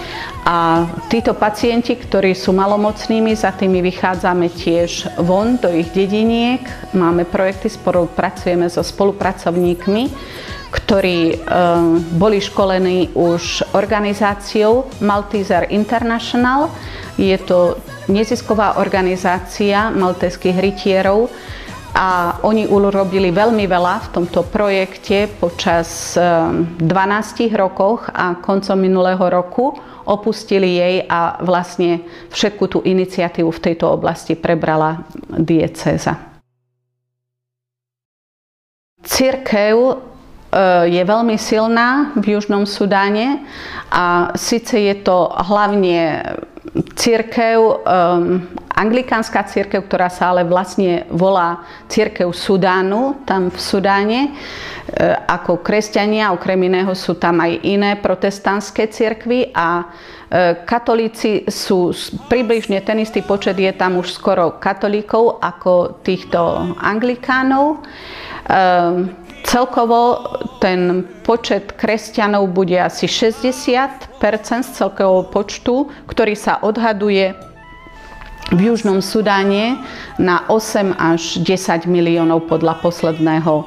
A 0.42 0.90
títo 1.06 1.38
pacienti, 1.38 1.94
ktorí 1.94 2.34
sú 2.34 2.50
malomocnými, 2.50 3.30
za 3.38 3.54
tými 3.54 3.78
vychádzame 3.78 4.50
tiež 4.50 5.22
von 5.22 5.54
do 5.62 5.70
ich 5.70 5.94
dediniek. 5.94 6.66
Máme 6.98 7.22
projekty, 7.22 7.70
spolupracujeme 7.70 8.66
so 8.66 8.82
spolupracovníkmi, 8.82 10.10
ktorí 10.72 11.18
e, 11.30 11.36
boli 12.18 12.42
školení 12.42 13.14
už 13.14 13.70
organizáciou 13.76 14.90
Malteser 14.98 15.70
International. 15.70 16.74
Je 17.14 17.38
to 17.38 17.78
nezisková 18.10 18.82
organizácia 18.82 19.94
malteských 19.94 20.58
rytierov, 20.58 21.30
a 21.92 22.40
oni 22.40 22.64
urobili 22.72 23.28
veľmi 23.28 23.68
veľa 23.68 24.08
v 24.08 24.10
tomto 24.16 24.48
projekte 24.48 25.28
počas 25.28 26.16
12 26.16 26.80
ehm, 26.80 27.52
rokoch 27.52 28.08
a 28.08 28.40
koncom 28.40 28.80
minulého 28.80 29.20
roku 29.28 29.76
opustili 30.08 30.80
jej 30.80 30.96
a 31.06 31.38
vlastne 31.44 32.02
všetku 32.32 32.64
tú 32.66 32.78
iniciatívu 32.80 33.52
v 33.52 33.62
tejto 33.62 33.92
oblasti 33.92 34.34
prebrala 34.34 35.04
diecéza. 35.28 36.16
Církev 39.02 39.74
e, 39.76 39.94
je 40.90 41.02
veľmi 41.02 41.36
silná 41.38 42.14
v 42.16 42.38
Južnom 42.38 42.66
Sudáne 42.66 43.42
a 43.90 44.32
síce 44.38 44.78
je 44.78 44.94
to 45.02 45.28
hlavne 45.28 46.22
církev, 46.72 47.60
um, 47.60 48.40
anglikánska 48.72 49.44
církev, 49.44 49.84
ktorá 49.84 50.08
sa 50.08 50.32
ale 50.32 50.48
vlastne 50.48 51.04
volá 51.12 51.60
církev 51.92 52.32
Sudánu, 52.32 53.20
tam 53.28 53.52
v 53.52 53.58
Sudáne, 53.60 54.20
e, 54.24 54.30
ako 55.28 55.60
kresťania, 55.60 56.32
okrem 56.32 56.56
iného 56.72 56.96
sú 56.96 57.20
tam 57.20 57.44
aj 57.44 57.60
iné 57.60 58.00
protestantské 58.00 58.88
církvy 58.88 59.52
a 59.52 59.84
e, 59.84 60.64
katolíci 60.64 61.44
sú 61.52 61.92
približne 62.32 62.80
ten 62.80 63.04
istý 63.04 63.20
počet, 63.20 63.60
je 63.60 63.72
tam 63.76 64.00
už 64.00 64.08
skoro 64.08 64.56
katolíkov 64.56 65.44
ako 65.44 66.00
týchto 66.00 66.72
anglikánov. 66.80 67.76
E, 67.76 69.21
celkovo 69.44 70.22
ten 70.62 71.06
počet 71.26 71.74
kresťanov 71.74 72.50
bude 72.50 72.78
asi 72.78 73.06
60 73.10 74.18
z 74.22 74.68
celkového 74.74 75.26
počtu, 75.28 75.90
ktorý 76.06 76.34
sa 76.38 76.62
odhaduje 76.62 77.34
v 78.52 78.60
Južnom 78.68 79.00
Sudáne 79.00 79.80
na 80.20 80.44
8 80.46 80.92
až 80.94 81.40
10 81.40 81.88
miliónov 81.88 82.44
podľa 82.46 82.84
posledného 82.84 83.54
e, 83.58 83.64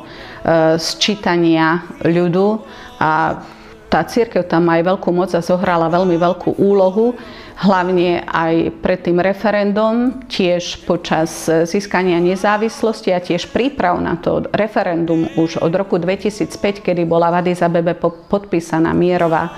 sčítania 0.77 1.82
ľudu. 2.05 2.62
A 3.01 3.41
tá 3.89 4.05
církev 4.05 4.46
tam 4.46 4.70
aj 4.70 4.86
veľkú 4.86 5.10
moc 5.10 5.34
a 5.34 5.41
zohrala 5.41 5.89
veľmi 5.89 6.20
veľkú 6.20 6.62
úlohu, 6.62 7.17
hlavne 7.55 8.27
aj 8.27 8.83
pred 8.83 9.00
tým 9.00 9.24
referendum, 9.24 10.24
tiež 10.27 10.83
počas 10.83 11.47
získania 11.47 12.19
nezávislosti 12.19 13.15
a 13.15 13.24
tiež 13.24 13.50
príprav 13.55 13.95
na 14.03 14.19
to 14.19 14.43
referendum 14.51 15.31
už 15.39 15.63
od 15.63 15.71
roku 15.71 15.95
2005, 15.95 16.83
kedy 16.83 17.07
bola 17.07 17.31
v 17.31 17.35
Addis 17.39 17.63
Abebe 17.63 17.95
podpísaná 18.03 18.91
mierová 18.91 19.55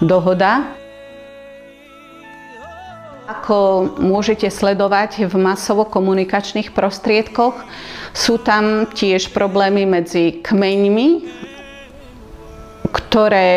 dohoda. 0.00 0.72
Ako 3.24 3.88
môžete 4.04 4.52
sledovať 4.52 5.24
v 5.28 5.34
masovo-komunikačných 5.40 6.76
prostriedkoch, 6.76 7.56
sú 8.12 8.36
tam 8.36 8.84
tiež 8.92 9.32
problémy 9.32 9.88
medzi 9.88 10.44
kmeňmi 10.44 11.08
ktoré 12.94 13.48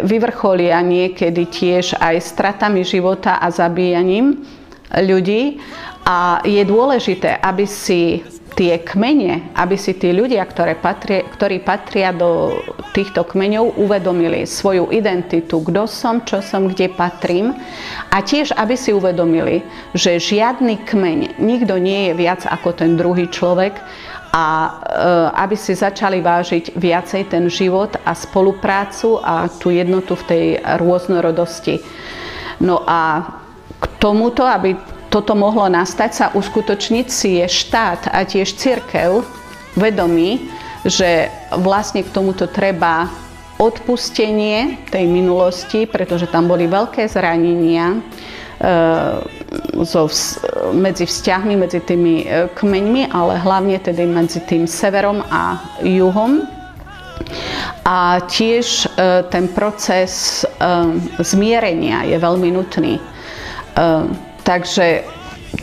vyvrcholia 0.00 0.80
niekedy 0.80 1.44
tiež 1.44 2.00
aj 2.00 2.16
stratami 2.24 2.80
života 2.80 3.36
a 3.36 3.52
zabíjaním 3.52 4.40
ľudí. 4.88 5.60
A 6.06 6.40
je 6.46 6.62
dôležité, 6.64 7.36
aby 7.42 7.66
si 7.68 8.24
tie 8.56 8.80
kmene, 8.80 9.52
aby 9.52 9.76
si 9.76 9.92
tí 9.92 10.16
ľudia, 10.16 10.40
ktoré 10.48 10.80
patria, 10.80 11.20
ktorí 11.28 11.60
patria 11.60 12.08
do 12.08 12.56
týchto 12.96 13.28
kmeňov, 13.28 13.76
uvedomili 13.76 14.48
svoju 14.48 14.88
identitu, 14.96 15.60
kto 15.60 15.84
som, 15.84 16.24
čo 16.24 16.40
som, 16.40 16.64
kde 16.64 16.88
patrím 16.88 17.52
a 18.08 18.24
tiež, 18.24 18.56
aby 18.56 18.72
si 18.72 18.96
uvedomili, 18.96 19.60
že 19.92 20.16
žiadny 20.16 20.88
kmeň, 20.88 21.36
nikto 21.36 21.76
nie 21.76 22.08
je 22.08 22.12
viac 22.16 22.48
ako 22.48 22.72
ten 22.72 22.96
druhý 22.96 23.28
človek 23.28 23.76
a 24.36 24.44
e, 24.44 24.70
aby 25.32 25.56
si 25.56 25.72
začali 25.72 26.20
vážiť 26.20 26.76
viacej 26.76 27.32
ten 27.32 27.48
život 27.48 27.96
a 28.04 28.12
spoluprácu 28.12 29.16
a 29.24 29.48
tú 29.48 29.72
jednotu 29.72 30.12
v 30.12 30.26
tej 30.28 30.44
rôznorodosti. 30.76 31.80
No 32.60 32.84
a 32.84 33.24
k 33.80 33.84
tomuto, 33.96 34.44
aby 34.44 34.76
toto 35.08 35.32
mohlo 35.32 35.64
nastať, 35.72 36.10
sa 36.12 36.26
uskutočniť 36.36 37.06
si 37.08 37.40
je 37.40 37.46
štát 37.48 38.12
a 38.12 38.28
tiež 38.28 38.52
církev 38.60 39.24
vedomí, 39.72 40.52
že 40.84 41.32
vlastne 41.56 42.04
k 42.04 42.12
tomuto 42.12 42.44
treba 42.44 43.08
odpustenie 43.56 44.84
tej 44.92 45.08
minulosti, 45.08 45.88
pretože 45.88 46.28
tam 46.28 46.44
boli 46.44 46.68
veľké 46.68 47.08
zranenia, 47.08 48.04
so, 49.84 50.08
medzi 50.72 51.04
vzťahmi, 51.06 51.54
medzi 51.56 51.80
tými 51.80 52.24
e, 52.24 52.48
kmeňmi, 52.56 53.12
ale 53.12 53.36
hlavne 53.38 53.78
tedy 53.78 54.08
medzi 54.08 54.40
tým 54.42 54.64
severom 54.64 55.20
a 55.28 55.60
juhom. 55.84 56.40
A 57.84 58.20
tiež 58.24 58.66
e, 58.86 59.26
ten 59.28 59.48
proces 59.52 60.42
e, 60.42 60.46
zmierenia 61.20 62.08
je 62.08 62.16
veľmi 62.16 62.48
nutný. 62.52 62.96
Takže 64.40 65.04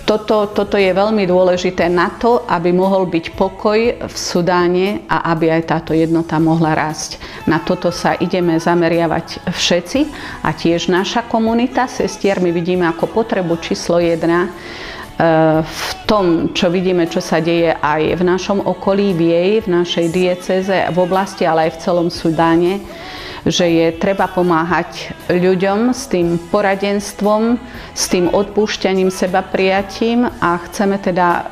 toto, 0.04 0.52
toto 0.52 0.76
je 0.76 0.92
veľmi 0.92 1.28
dôležité 1.28 1.88
na 1.88 2.12
to, 2.16 2.44
aby 2.48 2.72
mohol 2.72 3.08
byť 3.08 3.26
pokoj 3.36 3.80
v 4.04 4.16
Sudáne 4.16 5.04
a 5.08 5.32
aby 5.36 5.52
aj 5.52 5.64
táto 5.68 5.92
jednota 5.92 6.40
mohla 6.40 6.76
rásť. 6.76 7.20
Na 7.48 7.60
toto 7.64 7.92
sa 7.92 8.16
ideme 8.16 8.60
zameriavať 8.60 9.48
všetci 9.48 10.00
a 10.44 10.50
tiež 10.56 10.92
naša 10.92 11.28
komunita 11.28 11.88
sestier 11.88 12.40
my 12.40 12.52
vidíme 12.52 12.88
ako 12.88 13.12
potrebu 13.12 13.60
číslo 13.60 14.00
jedna 14.00 14.48
e, 14.48 14.50
v 15.64 15.92
tom, 16.08 16.52
čo 16.56 16.72
vidíme, 16.72 17.08
čo 17.08 17.24
sa 17.24 17.44
deje 17.44 17.76
aj 17.76 18.20
v 18.20 18.24
našom 18.24 18.60
okolí, 18.64 19.16
v 19.16 19.22
jej, 19.32 19.52
v 19.64 19.68
našej 19.72 20.06
dieceze, 20.12 20.78
v 20.92 20.98
oblasti, 21.00 21.44
ale 21.44 21.68
aj 21.68 21.80
v 21.80 21.82
celom 21.84 22.08
Sudáne, 22.08 22.84
že 23.44 23.68
je 23.68 23.88
treba 24.00 24.32
pomáhať 24.32 25.12
ľuďom 25.28 25.92
s 25.92 26.08
tým 26.08 26.40
poradenstvom, 26.48 27.60
s 27.92 28.04
tým 28.08 28.32
odpúšťaním 28.32 29.12
seba 29.12 29.44
prijatím 29.44 30.32
a 30.40 30.60
chceme 30.68 30.96
teda 30.96 31.28
e, 31.30 31.44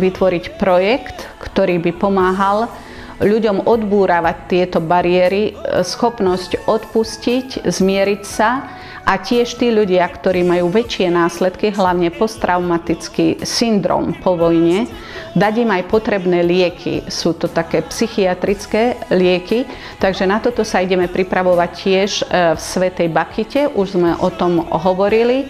vytvoriť 0.00 0.44
projekt, 0.56 1.28
ktorý 1.40 1.76
by 1.84 1.92
pomáhal 2.00 2.72
ľuďom 3.20 3.66
odbúravať 3.66 4.36
tieto 4.48 4.78
bariéry, 4.80 5.52
e, 5.52 5.84
schopnosť 5.84 6.64
odpustiť, 6.64 7.68
zmieriť 7.68 8.22
sa 8.24 8.77
a 9.08 9.16
tiež 9.16 9.56
tí 9.56 9.72
ľudia, 9.72 10.04
ktorí 10.04 10.44
majú 10.44 10.68
väčšie 10.68 11.08
následky, 11.08 11.72
hlavne 11.72 12.12
posttraumatický 12.12 13.40
syndrom 13.40 14.12
po 14.20 14.36
vojne, 14.36 14.84
dať 15.32 15.64
im 15.64 15.70
aj 15.72 15.88
potrebné 15.88 16.44
lieky. 16.44 17.08
Sú 17.08 17.32
to 17.32 17.48
také 17.48 17.80
psychiatrické 17.88 19.00
lieky, 19.08 19.64
takže 19.96 20.28
na 20.28 20.44
toto 20.44 20.60
sa 20.60 20.84
ideme 20.84 21.08
pripravovať 21.08 21.70
tiež 21.72 22.10
e, 22.20 22.22
v 22.52 22.60
Svetej 22.60 23.08
Bakite, 23.08 23.72
už 23.72 23.96
sme 23.96 24.12
o 24.20 24.28
tom 24.28 24.60
hovorili. 24.68 25.48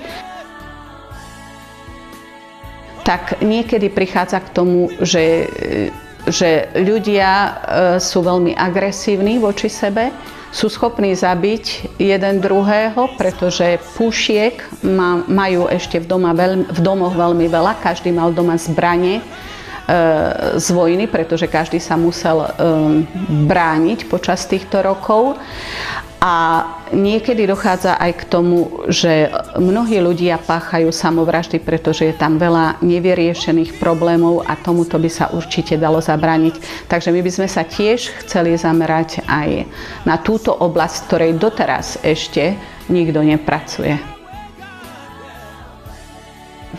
Tak 3.02 3.42
niekedy 3.42 3.90
prichádza 3.90 4.38
k 4.38 4.54
tomu, 4.54 4.86
že, 5.02 5.50
že 6.30 6.70
ľudia 6.78 7.30
e, 7.34 7.50
sú 7.98 8.22
veľmi 8.22 8.54
agresívni 8.54 9.42
voči 9.42 9.66
sebe, 9.66 10.14
sú 10.48 10.72
schopní 10.72 11.12
zabiť 11.12 11.98
jeden 12.00 12.40
druhého, 12.40 13.12
pretože 13.20 13.76
púšiek 13.96 14.64
majú 15.28 15.68
ešte 15.68 16.00
v, 16.00 16.06
doma 16.08 16.32
veľmi, 16.32 16.64
v 16.72 16.80
domoch 16.80 17.14
veľmi 17.14 17.46
veľa. 17.48 17.82
Každý 17.84 18.10
mal 18.12 18.32
doma 18.32 18.56
zbranie 18.56 19.20
e, 19.20 19.24
z 20.56 20.66
vojny, 20.72 21.04
pretože 21.04 21.44
každý 21.46 21.76
sa 21.78 22.00
musel 22.00 22.44
e, 22.44 22.50
brániť 23.44 24.08
počas 24.08 24.48
týchto 24.48 24.80
rokov. 24.80 25.36
A 26.18 26.34
niekedy 26.92 27.48
dochádza 27.48 27.96
aj 27.96 28.12
k 28.20 28.22
tomu, 28.28 28.84
že 28.92 29.32
mnohí 29.56 29.98
ľudia 29.98 30.36
páchajú 30.38 30.92
samovraždy, 30.92 31.62
pretože 31.64 32.06
je 32.06 32.14
tam 32.14 32.36
veľa 32.36 32.78
nevyriešených 32.84 33.80
problémov 33.80 34.44
a 34.44 34.54
tomuto 34.58 35.00
by 35.00 35.10
sa 35.10 35.32
určite 35.32 35.80
dalo 35.80 35.98
zabrániť. 36.04 36.86
Takže 36.86 37.08
my 37.10 37.20
by 37.24 37.30
sme 37.32 37.48
sa 37.48 37.64
tiež 37.64 38.12
chceli 38.24 38.54
zamerať 38.54 39.24
aj 39.24 39.64
na 40.04 40.20
túto 40.20 40.52
oblasť, 40.52 40.96
ktorej 41.08 41.40
doteraz 41.40 42.02
ešte 42.04 42.54
nikto 42.92 43.24
nepracuje. 43.24 43.96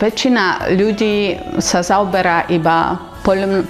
Väčšina 0.00 0.72
ľudí 0.78 1.36
sa 1.60 1.84
zaoberá 1.84 2.48
iba 2.48 3.09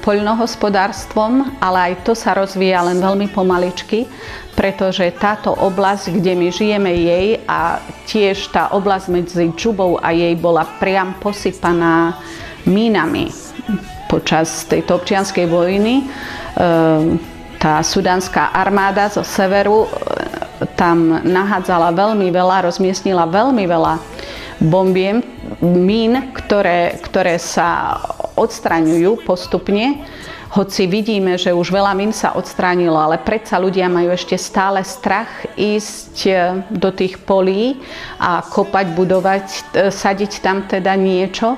poľnohospodárstvom, 0.01 1.59
ale 1.59 1.93
aj 1.93 2.07
to 2.07 2.13
sa 2.15 2.35
rozvíja 2.35 2.87
len 2.87 3.03
veľmi 3.03 3.29
pomaličky, 3.35 4.07
pretože 4.55 5.09
táto 5.17 5.51
oblasť, 5.55 6.21
kde 6.21 6.33
my 6.37 6.49
žijeme 6.53 6.93
jej 6.93 7.27
a 7.49 7.81
tiež 8.07 8.53
tá 8.53 8.71
oblasť 8.75 9.07
medzi 9.11 9.51
Džubou 9.55 9.99
a 9.99 10.13
jej 10.13 10.37
bola 10.37 10.67
priam 10.79 11.17
posypaná 11.19 12.19
mínami 12.69 13.33
počas 14.11 14.67
tejto 14.67 14.99
občianskej 14.99 15.47
vojny. 15.47 16.05
Ehm, 16.59 17.23
tá 17.61 17.85
sudánska 17.85 18.51
armáda 18.57 19.13
zo 19.13 19.21
severu 19.21 19.85
e, 19.85 19.89
tam 20.75 21.21
nahádzala 21.23 21.93
veľmi 21.93 22.33
veľa, 22.33 22.67
rozmiestnila 22.67 23.29
veľmi 23.29 23.65
veľa 23.69 23.95
bombiem, 24.61 25.25
mín, 25.65 26.33
ktoré, 26.37 27.01
ktoré 27.01 27.41
sa 27.41 27.97
odstraňujú 28.37 29.25
postupne, 29.25 30.05
hoci 30.51 30.91
vidíme, 30.91 31.39
že 31.39 31.55
už 31.55 31.71
veľa 31.71 31.95
mín 31.95 32.11
sa 32.11 32.35
odstránilo, 32.35 32.99
ale 32.99 33.23
predsa 33.23 33.55
ľudia 33.63 33.87
majú 33.87 34.11
ešte 34.11 34.35
stále 34.35 34.83
strach 34.83 35.31
ísť 35.55 36.15
e, 36.27 36.33
do 36.75 36.91
tých 36.91 37.23
polí 37.23 37.79
a 38.19 38.43
kopať, 38.43 38.87
budovať, 38.99 39.47
e, 39.47 39.61
sadiť 39.95 40.43
tam 40.43 40.67
teda 40.67 40.99
niečo, 40.99 41.55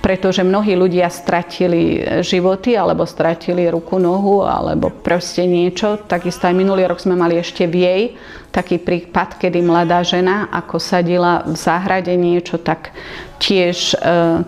pretože 0.00 0.40
mnohí 0.40 0.74
ľudia 0.76 1.06
stratili 1.12 2.00
e, 2.00 2.24
životy 2.24 2.74
alebo 2.74 3.04
stratili 3.04 3.68
ruku, 3.68 4.00
nohu 4.00 4.42
alebo 4.44 4.90
proste 4.90 5.44
niečo. 5.44 6.00
Takisto 6.04 6.48
aj 6.48 6.56
minulý 6.56 6.88
rok 6.88 7.00
sme 7.00 7.16
mali 7.16 7.36
ešte 7.36 7.68
v 7.68 7.76
jej 7.76 8.02
taký 8.50 8.82
prípad, 8.82 9.38
kedy 9.38 9.62
mladá 9.62 10.02
žena 10.02 10.50
ako 10.50 10.82
sadila 10.82 11.46
v 11.46 11.54
záhrade 11.54 12.10
niečo, 12.18 12.58
tak 12.58 12.90
tiež 13.38 13.94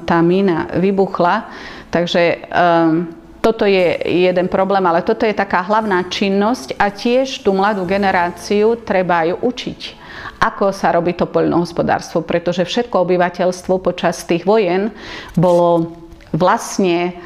tá 0.03 0.19
mina 0.27 0.67
vybuchla 0.75 1.47
Takže 1.93 2.49
um, 2.49 3.13
toto 3.45 3.69
je 3.69 4.01
jeden 4.25 4.49
problém, 4.49 4.81
ale 4.89 5.05
toto 5.05 5.29
je 5.29 5.37
taká 5.37 5.61
hlavná 5.61 6.09
činnosť 6.09 6.81
a 6.81 6.89
tiež 6.89 7.45
tú 7.45 7.53
mladú 7.53 7.85
generáciu 7.85 8.81
treba 8.81 9.29
ju 9.29 9.37
učiť 9.37 10.02
ako 10.43 10.75
sa 10.75 10.95
robí 10.95 11.15
to 11.15 11.29
poľnohospodárstvo, 11.29 12.23
pretože 12.27 12.67
všetko 12.67 13.07
obyvateľstvo 13.07 13.75
počas 13.83 14.23
tých 14.27 14.47
vojen 14.47 14.91
bolo 15.35 15.97
vlastne 16.33 17.17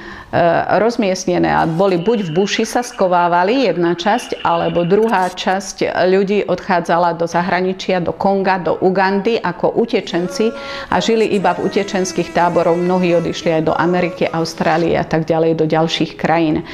rozmiestnené 0.83 1.49
a 1.49 1.65
boli 1.71 2.03
buď 2.03 2.29
v 2.29 2.31
buši 2.35 2.67
sa 2.67 2.83
skovávali 2.83 3.71
jedna 3.71 3.95
časť, 3.95 4.43
alebo 4.43 4.83
druhá 4.83 5.31
časť 5.31 5.87
ľudí 6.11 6.43
odchádzala 6.51 7.15
do 7.15 7.31
zahraničia, 7.31 8.03
do 8.03 8.11
Konga, 8.11 8.59
do 8.59 8.75
Ugandy 8.83 9.39
ako 9.39 9.79
utečenci 9.79 10.51
a 10.91 10.99
žili 10.99 11.31
iba 11.31 11.55
v 11.55 11.71
utečenských 11.71 12.35
táboroch. 12.35 12.75
Mnohí 12.75 13.15
odišli 13.15 13.63
aj 13.63 13.63
do 13.71 13.75
Ameriky, 13.79 14.27
Austrálie 14.27 14.99
a 14.99 15.07
tak 15.07 15.31
ďalej, 15.31 15.63
do 15.63 15.67
ďalších 15.71 16.19
krajín. 16.19 16.67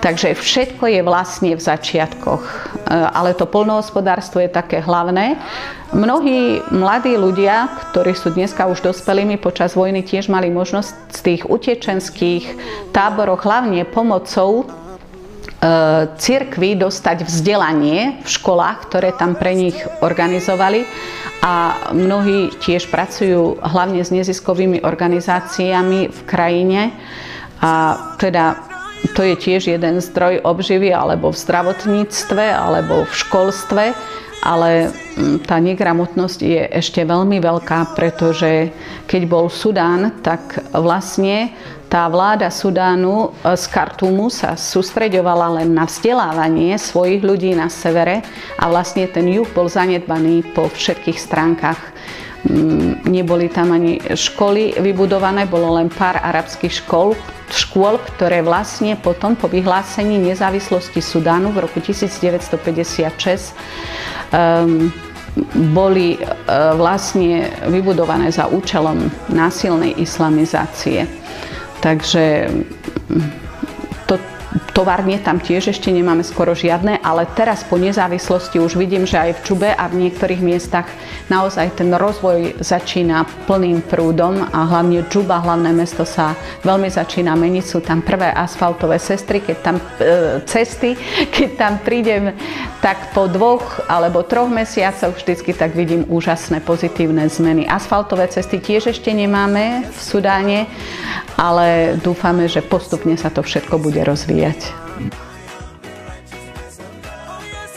Takže 0.00 0.32
všetko 0.32 0.88
je 0.88 1.00
vlastne 1.04 1.52
v 1.52 1.60
začiatkoch, 1.60 2.42
ale 2.88 3.36
to 3.36 3.44
polnohospodárstvo 3.44 4.40
je 4.40 4.48
také 4.48 4.80
hlavné. 4.80 5.36
Mnohí 5.94 6.58
mladí 6.74 7.14
ľudia, 7.14 7.70
ktorí 7.94 8.18
sú 8.18 8.34
dneska 8.34 8.66
už 8.66 8.82
dospelými, 8.82 9.38
počas 9.38 9.78
vojny 9.78 10.02
tiež 10.02 10.26
mali 10.26 10.50
možnosť 10.50 10.90
z 11.14 11.20
tých 11.22 11.42
utečenských 11.46 12.44
táboroch, 12.90 13.46
hlavne 13.46 13.86
pomocou 13.86 14.66
e, 14.66 14.74
cirkvi 16.18 16.74
dostať 16.74 17.22
vzdelanie 17.22 18.26
v 18.26 18.28
školách, 18.28 18.90
ktoré 18.90 19.14
tam 19.14 19.38
pre 19.38 19.54
nich 19.54 19.78
organizovali. 20.02 20.82
A 21.46 21.86
mnohí 21.94 22.50
tiež 22.58 22.90
pracujú 22.90 23.62
hlavne 23.62 24.02
s 24.02 24.10
neziskovými 24.10 24.82
organizáciami 24.82 26.10
v 26.10 26.20
krajine. 26.26 26.90
A 27.62 27.94
teda 28.18 28.58
to 29.14 29.22
je 29.22 29.38
tiež 29.38 29.70
jeden 29.70 30.02
zdroj 30.02 30.42
obživy 30.42 30.90
alebo 30.90 31.30
v 31.30 31.38
zdravotníctve 31.38 32.44
alebo 32.50 33.06
v 33.06 33.12
školstve 33.14 33.84
ale 34.44 34.92
mm, 35.16 35.48
tá 35.48 35.56
negramotnosť 35.56 36.38
je 36.44 36.62
ešte 36.68 37.00
veľmi 37.00 37.40
veľká, 37.40 37.96
pretože 37.96 38.68
keď 39.08 39.22
bol 39.24 39.48
Sudán, 39.48 40.20
tak 40.20 40.60
vlastne 40.76 41.56
tá 41.88 42.04
vláda 42.12 42.52
Sudánu 42.52 43.32
e, 43.32 43.56
z 43.56 43.64
Kartumu 43.72 44.28
sa 44.28 44.52
sústreďovala 44.52 45.64
len 45.64 45.72
na 45.72 45.88
vzdelávanie 45.88 46.76
svojich 46.76 47.24
ľudí 47.24 47.56
na 47.56 47.72
severe 47.72 48.20
a 48.60 48.68
vlastne 48.68 49.08
ten 49.08 49.24
juh 49.32 49.48
bol 49.56 49.64
zanedbaný 49.64 50.44
po 50.52 50.68
všetkých 50.68 51.16
stránkach. 51.16 51.80
Mm, 52.44 53.08
neboli 53.08 53.48
tam 53.48 53.72
ani 53.72 53.96
školy 54.04 54.76
vybudované, 54.76 55.48
bolo 55.48 55.80
len 55.80 55.88
pár 55.88 56.20
arabských 56.20 56.84
škol, 56.84 57.16
škôl, 57.48 57.96
ktoré 57.96 58.42
vlastne 58.44 58.98
potom 59.00 59.32
po 59.32 59.48
vyhlásení 59.48 60.20
nezávislosti 60.20 61.00
Sudánu 61.00 61.56
v 61.56 61.64
roku 61.64 61.80
1956 61.80 62.52
um, 62.52 64.23
boli 65.74 66.18
uh, 66.18 66.74
vlastne 66.78 67.50
vybudované 67.66 68.30
za 68.30 68.46
účelom 68.46 69.10
násilnej 69.30 69.98
islamizácie. 69.98 71.06
Takže 71.82 72.50
Továrne 74.70 75.18
tam 75.18 75.42
tiež 75.42 75.74
ešte 75.74 75.90
nemáme 75.90 76.22
skoro 76.22 76.54
žiadne, 76.54 77.02
ale 77.02 77.26
teraz 77.34 77.66
po 77.66 77.74
nezávislosti 77.74 78.62
už 78.62 78.78
vidím, 78.78 79.02
že 79.02 79.18
aj 79.18 79.30
v 79.38 79.42
Čube 79.42 79.70
a 79.74 79.84
v 79.90 80.06
niektorých 80.06 80.38
miestach 80.38 80.86
naozaj 81.26 81.74
ten 81.74 81.90
rozvoj 81.90 82.62
začína 82.62 83.26
plným 83.50 83.82
prúdom 83.82 84.46
a 84.46 84.60
hlavne 84.70 85.10
Čuba, 85.10 85.42
hlavné 85.42 85.74
mesto 85.74 86.06
sa 86.06 86.38
veľmi 86.62 86.86
začína 86.86 87.34
meniť. 87.34 87.64
Sú 87.66 87.82
tam 87.82 88.06
prvé 88.06 88.30
asfaltové 88.30 89.02
sestry, 89.02 89.42
keď 89.42 89.56
tam, 89.58 89.76
e, 89.98 90.38
cesty, 90.46 90.94
keď 91.34 91.50
tam 91.58 91.72
prídem, 91.82 92.30
tak 92.78 93.10
po 93.10 93.26
dvoch 93.26 93.82
alebo 93.90 94.22
troch 94.22 94.46
mesiacoch 94.46 95.18
vždycky 95.18 95.50
tak 95.50 95.74
vidím 95.74 96.06
úžasné 96.06 96.62
pozitívne 96.62 97.26
zmeny. 97.26 97.66
Asfaltové 97.66 98.30
cesty 98.30 98.62
tiež 98.62 98.94
ešte 98.94 99.10
nemáme 99.10 99.88
v 99.90 99.98
Sudáne, 99.98 100.70
ale 101.34 101.98
dúfame, 101.98 102.46
že 102.46 102.62
postupne 102.62 103.18
sa 103.18 103.34
to 103.34 103.42
všetko 103.42 103.82
bude 103.82 103.98
rozvíjať. 103.98 104.43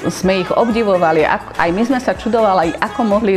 Sme 0.08 0.40
ich 0.40 0.52
obdivovali, 0.54 1.28
aj 1.28 1.70
my 1.74 1.84
sme 1.84 2.00
sa 2.00 2.16
čudovali, 2.16 2.72
ako 2.80 3.02
mohli 3.04 3.36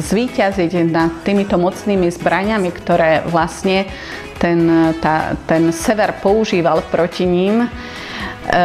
zvíťaziť 0.00 0.72
nad 0.92 1.24
týmito 1.24 1.56
mocnými 1.56 2.12
zbraniami, 2.12 2.68
ktoré 2.68 3.24
vlastne 3.24 3.88
ten, 4.36 4.92
tá, 5.00 5.32
ten 5.48 5.72
sever 5.72 6.20
používal 6.20 6.84
proti 6.92 7.24
ním. 7.24 7.64
E, 8.44 8.64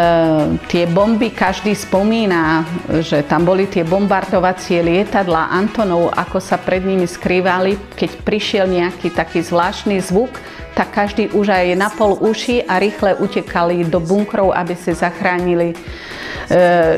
tie 0.67 0.83
bomby, 0.91 1.31
každý 1.31 1.71
spomína, 1.71 2.67
že 2.99 3.23
tam 3.23 3.47
boli 3.47 3.63
tie 3.71 3.87
bombardovacie 3.87 4.83
lietadla 4.83 5.55
Antonov, 5.55 6.11
ako 6.11 6.43
sa 6.43 6.59
pred 6.59 6.83
nimi 6.83 7.07
skrývali, 7.07 7.95
keď 7.95 8.11
prišiel 8.27 8.67
nejaký 8.67 9.15
taký 9.15 9.39
zvláštny 9.39 10.03
zvuk, 10.03 10.35
tak 10.75 10.91
každý 10.91 11.31
už 11.31 11.47
aj 11.47 11.65
na 11.79 11.87
pol 11.87 12.19
uši 12.19 12.67
a 12.67 12.75
rýchle 12.75 13.15
utekali 13.23 13.87
do 13.87 14.03
bunkrov, 14.03 14.51
aby 14.51 14.75
si 14.75 14.91
zachránili 14.91 15.71
e, 15.71 15.75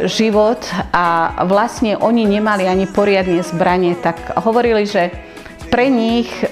život. 0.10 0.66
A 0.90 1.38
vlastne 1.46 2.02
oni 2.02 2.26
nemali 2.26 2.66
ani 2.66 2.90
poriadne 2.90 3.46
zbranie, 3.46 3.94
tak 3.94 4.18
hovorili, 4.42 4.90
že 4.90 5.14
pre 5.70 5.86
nich 5.86 6.34
e, 6.34 6.50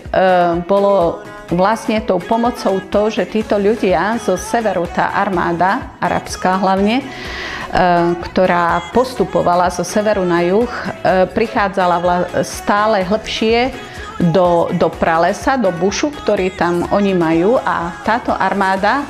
bolo 0.69 1.25
vlastne 1.49 2.01
tou 2.05 2.21
pomocou 2.21 2.77
to, 2.89 3.09
že 3.09 3.29
títo 3.29 3.57
ľudia 3.57 4.17
zo 4.21 4.37
severu, 4.37 4.85
tá 4.89 5.13
armáda, 5.17 5.97
arabská 5.97 6.57
hlavne, 6.61 7.01
e, 7.01 7.05
ktorá 8.29 8.93
postupovala 8.93 9.73
zo 9.73 9.81
severu 9.81 10.21
na 10.25 10.45
juh, 10.45 10.69
e, 10.69 11.25
prichádzala 11.29 12.41
stále 12.45 13.01
hlbšie 13.01 13.73
do, 14.19 14.69
do 14.75 14.91
pralesa, 14.91 15.57
do 15.57 15.73
bušu, 15.73 16.11
ktorý 16.11 16.53
tam 16.53 16.85
oni 16.93 17.15
majú. 17.15 17.57
A 17.63 17.93
táto 18.05 18.35
armáda 18.35 19.07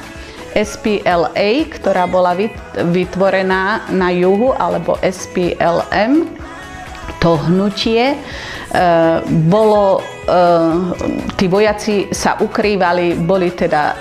SPLA, 0.53 1.65
ktorá 1.69 2.09
bola 2.09 2.33
vytvorená 2.73 3.89
na 3.93 4.09
juhu, 4.13 4.53
alebo 4.57 4.97
SPLM, 5.01 6.38
to 7.19 7.35
hnutie, 7.35 8.15
e, 8.15 8.17
bolo, 9.51 9.99
e, 9.99 10.03
tí 11.35 11.51
vojaci 11.51 12.07
sa 12.15 12.39
ukrývali, 12.39 13.19
boli 13.19 13.51
teda 13.51 13.83
e, 13.83 13.95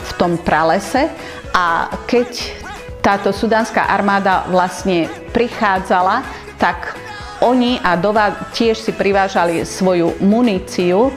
v 0.00 0.10
tom 0.16 0.40
pralese 0.40 1.12
a 1.52 1.92
keď 2.08 2.28
táto 3.04 3.36
sudánska 3.36 3.84
armáda 3.84 4.48
vlastne 4.48 5.12
prichádzala, 5.36 6.24
tak 6.56 6.96
oni 7.44 7.76
a 7.84 8.00
Dova 8.00 8.32
tiež 8.56 8.80
si 8.80 8.96
privážali 8.96 9.68
svoju 9.68 10.16
muníciu 10.24 11.12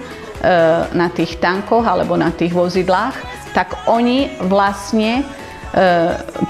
na 0.92 1.08
tých 1.10 1.40
tankoch 1.40 1.88
alebo 1.88 2.20
na 2.20 2.30
tých 2.30 2.52
vozidlách, 2.52 3.16
tak 3.56 3.88
oni 3.88 4.36
vlastne 4.52 5.24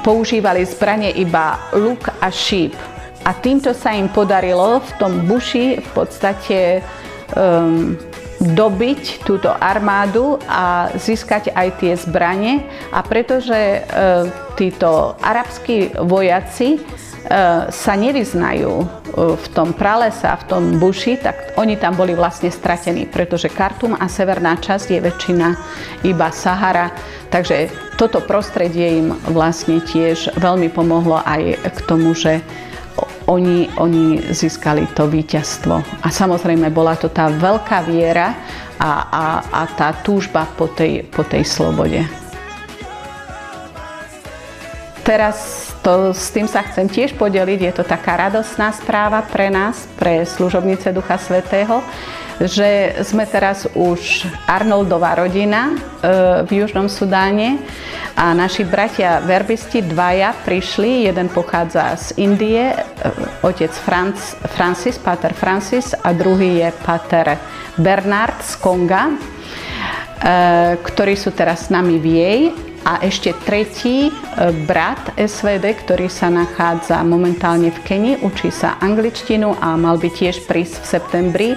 používali 0.02 0.66
zbranie 0.66 1.14
iba 1.22 1.70
luk 1.78 2.10
a 2.18 2.34
šíp. 2.34 2.74
A 3.28 3.36
týmto 3.36 3.76
sa 3.76 3.92
im 3.92 4.08
podarilo 4.08 4.80
v 4.80 4.92
tom 4.96 5.28
buši 5.28 5.84
v 5.84 5.90
podstate 5.92 6.80
um, 7.36 8.00
dobiť 8.40 9.28
túto 9.28 9.52
armádu 9.52 10.40
a 10.48 10.96
získať 10.96 11.52
aj 11.52 11.68
tie 11.84 11.94
zbranie. 12.00 12.64
A 12.96 13.04
pretože 13.04 13.84
uh, 13.84 14.32
títo 14.56 15.20
arabskí 15.20 15.92
vojaci 16.00 16.80
uh, 16.80 17.68
sa 17.68 17.94
nevyznajú 18.00 18.74
v 19.18 19.46
tom 19.50 19.74
pralese 19.74 20.30
a 20.30 20.38
v 20.38 20.46
tom 20.46 20.64
buši, 20.78 21.18
tak 21.18 21.58
oni 21.58 21.74
tam 21.74 21.98
boli 21.98 22.14
vlastne 22.14 22.54
stratení, 22.54 23.10
pretože 23.10 23.50
Kartum 23.50 23.98
a 23.98 24.06
severná 24.06 24.54
časť 24.62 24.94
je 24.94 25.00
väčšina 25.02 25.48
iba 26.06 26.30
Sahara. 26.30 26.94
Takže 27.34 27.68
toto 27.98 28.22
prostredie 28.22 29.02
im 29.02 29.18
vlastne 29.34 29.82
tiež 29.82 30.38
veľmi 30.38 30.70
pomohlo 30.70 31.18
aj 31.26 31.58
k 31.66 31.80
tomu, 31.90 32.14
že 32.14 32.46
oni, 33.28 33.68
oni 33.76 34.32
získali 34.32 34.88
to 34.96 35.12
víťazstvo. 35.12 35.84
A 36.04 36.08
samozrejme 36.08 36.72
bola 36.72 36.96
to 36.96 37.12
tá 37.12 37.28
veľká 37.28 37.84
viera 37.84 38.34
a, 38.80 38.92
a, 39.12 39.26
a 39.52 39.62
tá 39.76 39.92
túžba 40.00 40.48
po 40.56 40.72
tej, 40.72 41.04
po 41.12 41.28
tej 41.28 41.44
slobode. 41.44 42.08
Teraz 45.04 45.68
to, 45.84 46.12
s 46.12 46.36
tým 46.36 46.52
sa 46.52 46.64
chcem 46.68 46.88
tiež 46.92 47.16
podeliť. 47.16 47.60
Je 47.64 47.74
to 47.80 47.84
taká 47.88 48.28
radosná 48.28 48.76
správa 48.76 49.24
pre 49.24 49.48
nás, 49.48 49.88
pre 49.96 50.28
služobnice 50.28 50.92
Ducha 50.92 51.16
Svetého, 51.16 51.80
že 52.38 53.02
sme 53.02 53.26
teraz 53.26 53.66
už 53.74 54.30
Arnoldová 54.46 55.18
rodina 55.18 55.74
e, 55.74 55.76
v 56.46 56.50
Južnom 56.62 56.86
Sudáne 56.86 57.58
a 58.14 58.34
naši 58.38 58.62
bratia 58.62 59.22
verbisti 59.26 59.82
dvaja 59.82 60.38
prišli. 60.46 61.10
Jeden 61.10 61.34
pochádza 61.34 61.98
z 61.98 62.14
Indie, 62.22 62.74
e, 62.74 62.78
otec 63.42 63.74
Franc, 63.74 64.18
Francis, 64.54 65.02
pater 65.02 65.34
Francis 65.34 65.98
a 65.98 66.14
druhý 66.14 66.62
je 66.62 66.70
pater 66.86 67.42
Bernard 67.82 68.46
z 68.46 68.54
Konga, 68.62 69.10
e, 69.10 69.16
ktorí 70.78 71.18
sú 71.18 71.34
teraz 71.34 71.68
s 71.68 71.74
nami 71.74 71.98
v 71.98 72.06
jej 72.06 72.67
a 72.88 73.04
ešte 73.04 73.36
tretí 73.44 74.08
e, 74.08 74.12
brat 74.64 75.12
SVD, 75.20 75.76
ktorý 75.84 76.08
sa 76.08 76.32
nachádza 76.32 77.04
momentálne 77.04 77.68
v 77.68 77.80
Keni, 77.84 78.14
učí 78.24 78.48
sa 78.48 78.80
angličtinu 78.80 79.60
a 79.60 79.76
mal 79.76 80.00
by 80.00 80.08
tiež 80.08 80.48
prísť 80.48 80.80
v 80.80 80.86
septembri 80.88 81.50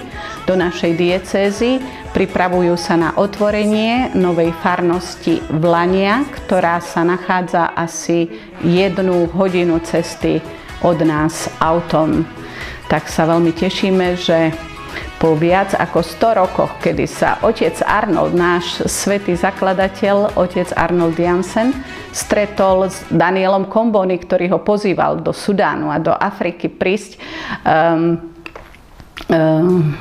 do 0.43 0.59
našej 0.59 0.91
diecézy. 0.99 1.79
Pripravujú 2.11 2.75
sa 2.75 2.99
na 2.99 3.09
otvorenie 3.15 4.11
novej 4.11 4.51
farnosti 4.59 5.39
v 5.47 5.63
Lania, 5.63 6.27
ktorá 6.27 6.83
sa 6.83 7.07
nachádza 7.07 7.71
asi 7.79 8.27
jednu 8.59 9.31
hodinu 9.31 9.79
cesty 9.87 10.43
od 10.83 10.99
nás 10.99 11.47
autom. 11.63 12.27
Tak 12.91 13.07
sa 13.07 13.23
veľmi 13.23 13.55
tešíme, 13.55 14.19
že 14.19 14.51
po 15.21 15.37
viac 15.37 15.77
ako 15.77 16.01
100 16.01 16.41
rokoch, 16.41 16.71
kedy 16.81 17.05
sa 17.05 17.37
otec 17.45 17.77
Arnold, 17.85 18.33
náš 18.33 18.81
svetý 18.89 19.37
zakladateľ, 19.37 20.33
otec 20.33 20.73
Arnold 20.73 21.13
Jansen, 21.13 21.77
stretol 22.09 22.89
s 22.89 23.05
Danielom 23.13 23.69
Kombony, 23.69 24.17
ktorý 24.17 24.57
ho 24.57 24.59
pozýval 24.65 25.21
do 25.21 25.29
Sudánu 25.29 25.93
a 25.93 26.01
do 26.01 26.09
Afriky 26.09 26.73
prísť, 26.73 27.21
um, 27.61 28.17
um, 29.29 29.93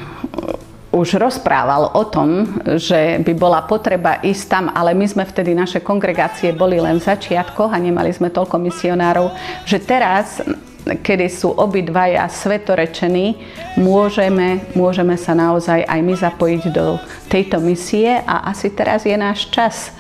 už 0.88 1.20
rozprával 1.20 2.00
o 2.00 2.04
tom, 2.08 2.56
že 2.80 3.20
by 3.20 3.32
bola 3.36 3.60
potreba 3.68 4.24
ísť 4.24 4.44
tam, 4.48 4.64
ale 4.72 4.96
my 4.96 5.04
sme 5.04 5.28
vtedy, 5.28 5.52
naše 5.52 5.84
kongregácie 5.84 6.56
boli 6.56 6.80
len 6.80 6.96
v 6.96 7.06
začiatkoch 7.06 7.70
a 7.70 7.78
nemali 7.78 8.08
sme 8.08 8.32
toľko 8.32 8.56
misionárov, 8.56 9.36
že 9.68 9.84
teraz 9.84 10.40
kedy 10.84 11.26
sú 11.30 11.52
obidvaja 11.54 12.26
svetorečení, 12.26 13.38
môžeme, 13.76 14.64
môžeme 14.74 15.14
sa 15.14 15.36
naozaj 15.36 15.84
aj 15.84 16.00
my 16.00 16.14
zapojiť 16.16 16.62
do 16.72 16.98
tejto 17.28 17.62
misie 17.62 18.18
a 18.24 18.50
asi 18.50 18.72
teraz 18.72 19.06
je 19.06 19.16
náš 19.16 19.48
čas. 19.52 19.94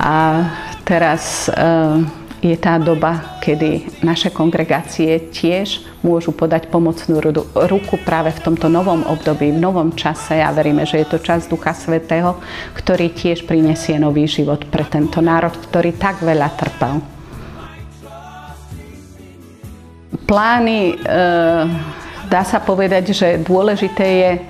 A 0.00 0.46
teraz 0.86 1.50
uh, 1.50 2.00
je 2.44 2.56
tá 2.56 2.78
doba, 2.78 3.40
kedy 3.42 4.02
naše 4.04 4.30
kongregácie 4.30 5.32
tiež 5.32 5.82
môžu 6.04 6.30
podať 6.30 6.68
pomocnú 6.68 7.18
ruku 7.66 7.96
práve 8.04 8.30
v 8.36 8.42
tomto 8.44 8.68
novom 8.68 9.02
období, 9.08 9.50
v 9.50 9.62
novom 9.62 9.90
čase 9.96 10.38
a 10.38 10.52
veríme, 10.52 10.84
že 10.84 11.02
je 11.02 11.06
to 11.10 11.18
čas 11.18 11.48
Ducha 11.50 11.74
Svetého, 11.74 12.38
ktorý 12.76 13.10
tiež 13.10 13.48
prinesie 13.48 13.98
nový 13.98 14.28
život 14.28 14.68
pre 14.68 14.84
tento 14.86 15.18
národ, 15.24 15.56
ktorý 15.56 15.96
tak 15.96 16.20
veľa 16.20 16.48
trpel. 16.54 17.15
Plány, 20.24 20.80
e, 20.92 21.14
dá 22.30 22.42
sa 22.46 22.62
povedať, 22.62 23.12
že 23.12 23.28
dôležité 23.42 24.06
je 24.06 24.32
e, 24.32 24.42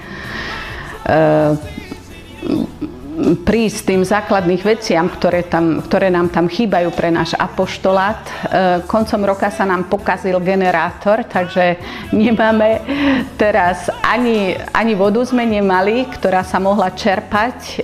prísť 3.43 3.89
tým 3.89 4.05
základných 4.05 4.63
veciam, 4.63 5.09
ktoré, 5.09 5.43
tam, 5.49 5.81
ktoré 5.81 6.13
nám 6.13 6.29
tam 6.29 6.47
chýbajú 6.47 6.93
pre 6.93 7.11
náš 7.11 7.35
apoštolát. 7.35 8.21
E, 8.23 8.33
koncom 8.87 9.27
roka 9.27 9.51
sa 9.51 9.67
nám 9.67 9.91
pokazil 9.91 10.39
generátor, 10.39 11.27
takže 11.27 11.81
nemáme 12.15 12.85
teraz 13.35 13.91
ani, 14.07 14.55
ani 14.71 14.95
vodu 14.95 15.25
sme 15.27 15.43
nemali, 15.43 16.07
ktorá 16.15 16.47
sa 16.47 16.63
mohla 16.63 16.93
čerpať 16.95 17.83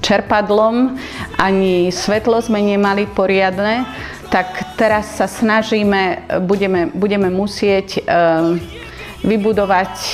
čerpadlom, 0.00 0.96
ani 1.38 1.92
svetlo 1.92 2.40
sme 2.40 2.60
nemali 2.64 3.04
poriadne, 3.06 3.84
tak 4.34 4.74
teraz 4.74 5.22
sa 5.22 5.30
snažíme, 5.30 6.26
budeme, 6.42 6.90
budeme 6.90 7.30
musieť 7.30 8.02
e, 8.02 8.10
vybudovať 9.22 9.94
e, 9.94 10.10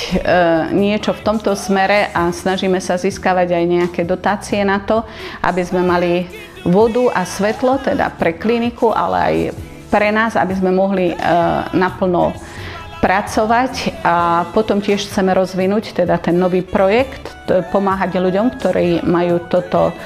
niečo 0.77 1.17
v 1.17 1.25
tomto 1.25 1.57
smere 1.57 2.13
a 2.13 2.29
snažíme 2.29 2.77
sa 2.77 3.01
získavať 3.01 3.49
aj 3.49 3.65
nejaké 3.65 4.01
dotácie 4.05 4.61
na 4.61 4.77
to, 4.85 5.01
aby 5.41 5.65
sme 5.65 5.81
mali 5.81 6.29
vodu 6.61 7.17
a 7.17 7.25
svetlo, 7.25 7.81
teda 7.81 8.13
pre 8.13 8.37
kliniku, 8.37 8.93
ale 8.93 9.17
aj 9.17 9.35
pre 9.89 10.13
nás, 10.13 10.37
aby 10.37 10.53
sme 10.53 10.69
mohli 10.69 11.09
e, 11.09 11.15
naplno 11.73 12.37
pracovať. 13.01 14.05
A 14.05 14.45
potom 14.53 14.85
tiež 14.85 15.01
chceme 15.09 15.33
rozvinúť 15.33 15.97
teda 15.97 16.21
ten 16.21 16.37
nový 16.37 16.61
projekt, 16.61 17.33
pomáhať 17.73 18.21
ľuďom, 18.21 18.53
ktorí 18.53 19.01
majú 19.01 19.41
toto 19.49 19.97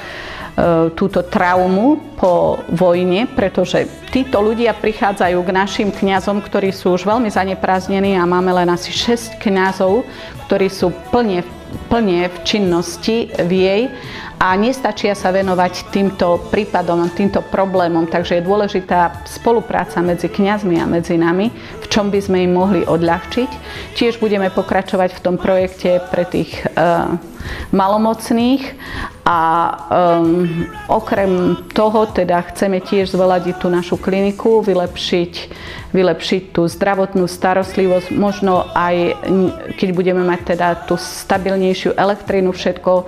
túto 0.96 1.20
traumu 1.20 2.00
po 2.16 2.64
vojne, 2.72 3.28
pretože 3.28 3.84
títo 4.08 4.40
ľudia 4.40 4.72
prichádzajú 4.72 5.36
k 5.44 5.50
našim 5.52 5.88
kňazom, 5.92 6.40
ktorí 6.40 6.72
sú 6.72 6.96
už 6.96 7.04
veľmi 7.04 7.28
zanepráznení 7.28 8.16
a 8.16 8.24
máme 8.24 8.56
len 8.56 8.72
asi 8.72 8.88
6 8.88 9.36
kňazov, 9.36 10.08
ktorí 10.48 10.72
sú 10.72 10.96
plne, 11.12 11.44
plne 11.92 12.32
v 12.32 12.36
činnosti 12.48 13.28
v 13.36 13.50
jej 13.52 13.82
a 14.36 14.52
nestačia 14.56 15.16
sa 15.16 15.32
venovať 15.32 15.92
týmto 15.92 16.48
prípadom, 16.52 17.08
týmto 17.12 17.40
problémom, 17.40 18.08
takže 18.08 18.40
je 18.40 18.48
dôležitá 18.48 19.24
spolupráca 19.28 20.00
medzi 20.04 20.28
kňazmi 20.28 20.76
a 20.80 20.88
medzi 20.88 21.16
nami, 21.16 21.48
v 21.52 21.86
čom 21.88 22.12
by 22.12 22.20
sme 22.20 22.44
im 22.44 22.52
mohli 22.52 22.84
odľahčiť. 22.84 23.50
Tiež 23.96 24.20
budeme 24.20 24.52
pokračovať 24.52 25.16
v 25.16 25.22
tom 25.24 25.36
projekte 25.40 26.04
pre 26.12 26.28
tých 26.28 26.52
uh, 26.76 27.16
malomocných 27.72 28.76
a 29.26 29.38
um, 29.90 30.46
okrem 30.86 31.58
toho 31.74 32.06
teda 32.06 32.46
chceme 32.46 32.78
tiež 32.78 33.10
zvoladiť 33.10 33.58
tú 33.58 33.66
našu 33.66 33.98
kliniku, 33.98 34.62
vylepšiť, 34.62 35.32
vylepšiť 35.90 36.42
tú 36.54 36.70
zdravotnú 36.70 37.26
starostlivosť, 37.26 38.14
možno 38.14 38.70
aj 38.70 39.18
keď 39.74 39.88
budeme 39.90 40.22
mať 40.22 40.54
teda 40.54 40.68
tú 40.86 40.94
stabilnejšiu 40.94 41.98
elektrínu, 41.98 42.54
všetko 42.54 42.92
uh, 43.02 43.06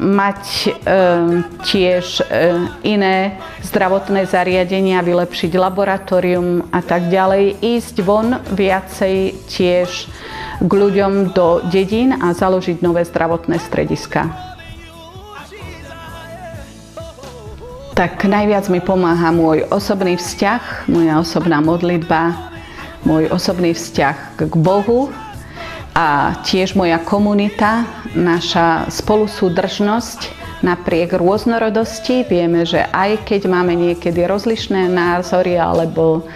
mať 0.00 0.42
uh, 0.72 0.72
tiež 1.68 2.24
uh, 2.24 2.64
iné 2.80 3.36
zdravotné 3.60 4.24
zariadenia, 4.24 5.04
vylepšiť 5.04 5.52
laboratórium 5.52 6.72
a 6.72 6.80
tak 6.80 7.12
ďalej, 7.12 7.60
ísť 7.60 8.00
von 8.00 8.40
viacej 8.56 9.36
tiež 9.52 10.08
k 10.64 10.70
ľuďom 10.72 11.36
do 11.36 11.60
dedín 11.68 12.16
a 12.16 12.32
založiť 12.32 12.80
nové 12.80 13.04
zdravotné 13.04 13.60
strediska. 13.60 14.53
Tak 17.94 18.26
najviac 18.26 18.66
mi 18.74 18.82
pomáha 18.82 19.30
môj 19.30 19.70
osobný 19.70 20.18
vzťah, 20.18 20.90
moja 20.90 21.22
osobná 21.22 21.62
modlitba, 21.62 22.50
môj 23.06 23.30
osobný 23.30 23.70
vzťah 23.70 24.34
k 24.34 24.54
Bohu 24.58 25.14
a 25.94 26.34
tiež 26.42 26.74
moja 26.74 26.98
komunita, 26.98 27.86
naša 28.18 28.90
spolusúdržnosť 28.90 30.42
napriek 30.66 31.14
rôznorodosti. 31.14 32.26
Vieme, 32.26 32.66
že 32.66 32.82
aj 32.82 33.30
keď 33.30 33.46
máme 33.46 33.78
niekedy 33.78 34.26
rozlišné 34.26 34.90
názory 34.90 35.54
alebo 35.54 36.26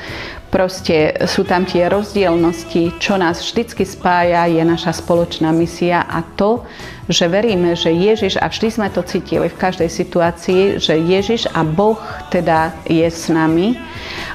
Proste 0.48 1.12
sú 1.28 1.44
tam 1.44 1.68
tie 1.68 1.92
rozdielnosti, 1.92 2.96
čo 2.96 3.20
nás 3.20 3.44
vždycky 3.44 3.84
spája, 3.84 4.48
je 4.48 4.64
naša 4.64 4.96
spoločná 4.96 5.52
misia 5.52 6.08
a 6.08 6.24
to, 6.24 6.64
že 7.04 7.28
veríme, 7.28 7.76
že 7.76 7.92
Ježiš, 7.92 8.40
a 8.40 8.48
vždy 8.48 8.68
sme 8.68 8.88
to 8.88 9.04
cítili 9.04 9.52
v 9.52 9.60
každej 9.60 9.92
situácii, 9.92 10.62
že 10.80 10.96
Ježiš 10.96 11.52
a 11.52 11.64
Boh 11.64 12.00
teda 12.32 12.72
je 12.88 13.04
s 13.04 13.28
nami. 13.28 13.76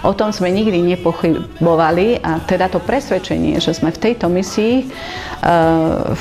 O 0.06 0.14
tom 0.14 0.30
sme 0.30 0.54
nikdy 0.54 0.82
nepochybovali 0.98 2.22
a 2.22 2.42
teda 2.46 2.70
to 2.70 2.78
presvedčenie, 2.82 3.58
že 3.58 3.74
sme 3.74 3.90
v 3.90 4.02
tejto 4.02 4.30
misii 4.30 4.86
uh, 4.86 6.14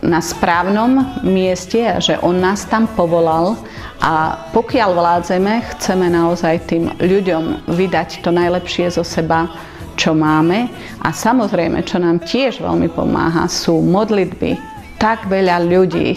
na 0.00 0.20
správnom 0.24 1.20
mieste 1.24 1.84
a 1.84 2.00
že 2.00 2.16
On 2.24 2.36
nás 2.36 2.64
tam 2.64 2.88
povolal, 2.88 3.60
a 4.00 4.48
pokiaľ 4.56 4.90
vládzeme, 4.96 5.60
chceme 5.76 6.08
naozaj 6.08 6.72
tým 6.72 6.88
ľuďom 6.96 7.68
vydať 7.68 8.24
to 8.24 8.32
najlepšie 8.32 8.88
zo 8.88 9.04
seba, 9.04 9.52
čo 10.00 10.16
máme. 10.16 10.72
A 11.04 11.12
samozrejme, 11.12 11.84
čo 11.84 12.00
nám 12.00 12.24
tiež 12.24 12.64
veľmi 12.64 12.88
pomáha, 12.88 13.44
sú 13.44 13.84
modlitby. 13.84 14.56
Tak 14.96 15.28
veľa 15.32 15.64
ľudí, 15.64 16.16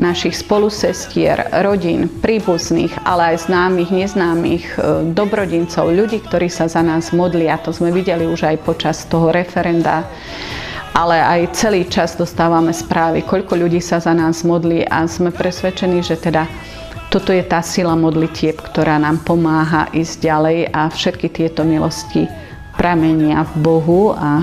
našich 0.00 0.36
spolusestier, 0.36 1.48
rodín, 1.60 2.08
príbuzných, 2.08 2.92
ale 3.04 3.36
aj 3.36 3.48
známych, 3.48 3.92
neznámych, 3.92 4.64
e, 4.64 4.76
dobrodincov, 5.12 5.92
ľudí, 5.92 6.24
ktorí 6.24 6.48
sa 6.48 6.64
za 6.64 6.80
nás 6.80 7.12
modlia. 7.12 7.60
To 7.64 7.72
sme 7.72 7.92
videli 7.92 8.24
už 8.24 8.48
aj 8.48 8.64
počas 8.64 9.04
toho 9.08 9.32
referenda 9.32 10.08
ale 10.94 11.18
aj 11.18 11.58
celý 11.58 11.90
čas 11.90 12.14
dostávame 12.14 12.70
správy, 12.70 13.26
koľko 13.26 13.58
ľudí 13.58 13.82
sa 13.82 13.98
za 13.98 14.14
nás 14.14 14.46
modlí 14.46 14.86
a 14.86 15.10
sme 15.10 15.34
presvedčení, 15.34 16.06
že 16.06 16.14
teda 16.14 16.46
toto 17.14 17.30
je 17.30 17.46
tá 17.46 17.62
sila 17.62 17.94
modlitieb, 17.94 18.58
ktorá 18.58 18.98
nám 18.98 19.22
pomáha 19.22 19.86
ísť 19.94 20.18
ďalej 20.18 20.58
a 20.74 20.90
všetky 20.90 21.30
tieto 21.30 21.62
milosti 21.62 22.26
pramenia 22.74 23.46
v 23.54 23.54
Bohu 23.62 24.18
a 24.18 24.42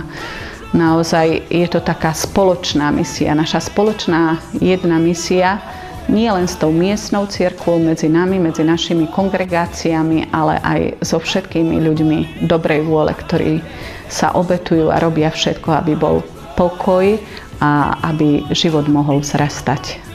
naozaj 0.72 1.52
je 1.52 1.68
to 1.68 1.84
taká 1.84 2.16
spoločná 2.16 2.88
misia. 2.96 3.36
Naša 3.36 3.68
spoločná 3.68 4.40
jedna 4.64 5.04
misia 5.04 5.60
nie 6.08 6.32
len 6.32 6.48
s 6.48 6.56
tou 6.56 6.72
miestnou 6.72 7.28
cirkvou 7.28 7.76
medzi 7.76 8.08
nami, 8.08 8.40
medzi 8.40 8.64
našimi 8.64 9.12
kongregáciami, 9.12 10.32
ale 10.32 10.56
aj 10.64 10.80
so 11.04 11.20
všetkými 11.20 11.76
ľuďmi 11.76 12.48
dobrej 12.48 12.88
vôle, 12.88 13.12
ktorí 13.12 13.60
sa 14.08 14.32
obetujú 14.32 14.88
a 14.96 15.04
robia 15.04 15.28
všetko, 15.28 15.76
aby 15.76 16.00
bol 16.00 16.24
pokoj 16.56 17.20
a 17.60 18.00
aby 18.16 18.48
život 18.56 18.88
mohol 18.88 19.20
vzrastať. 19.20 20.11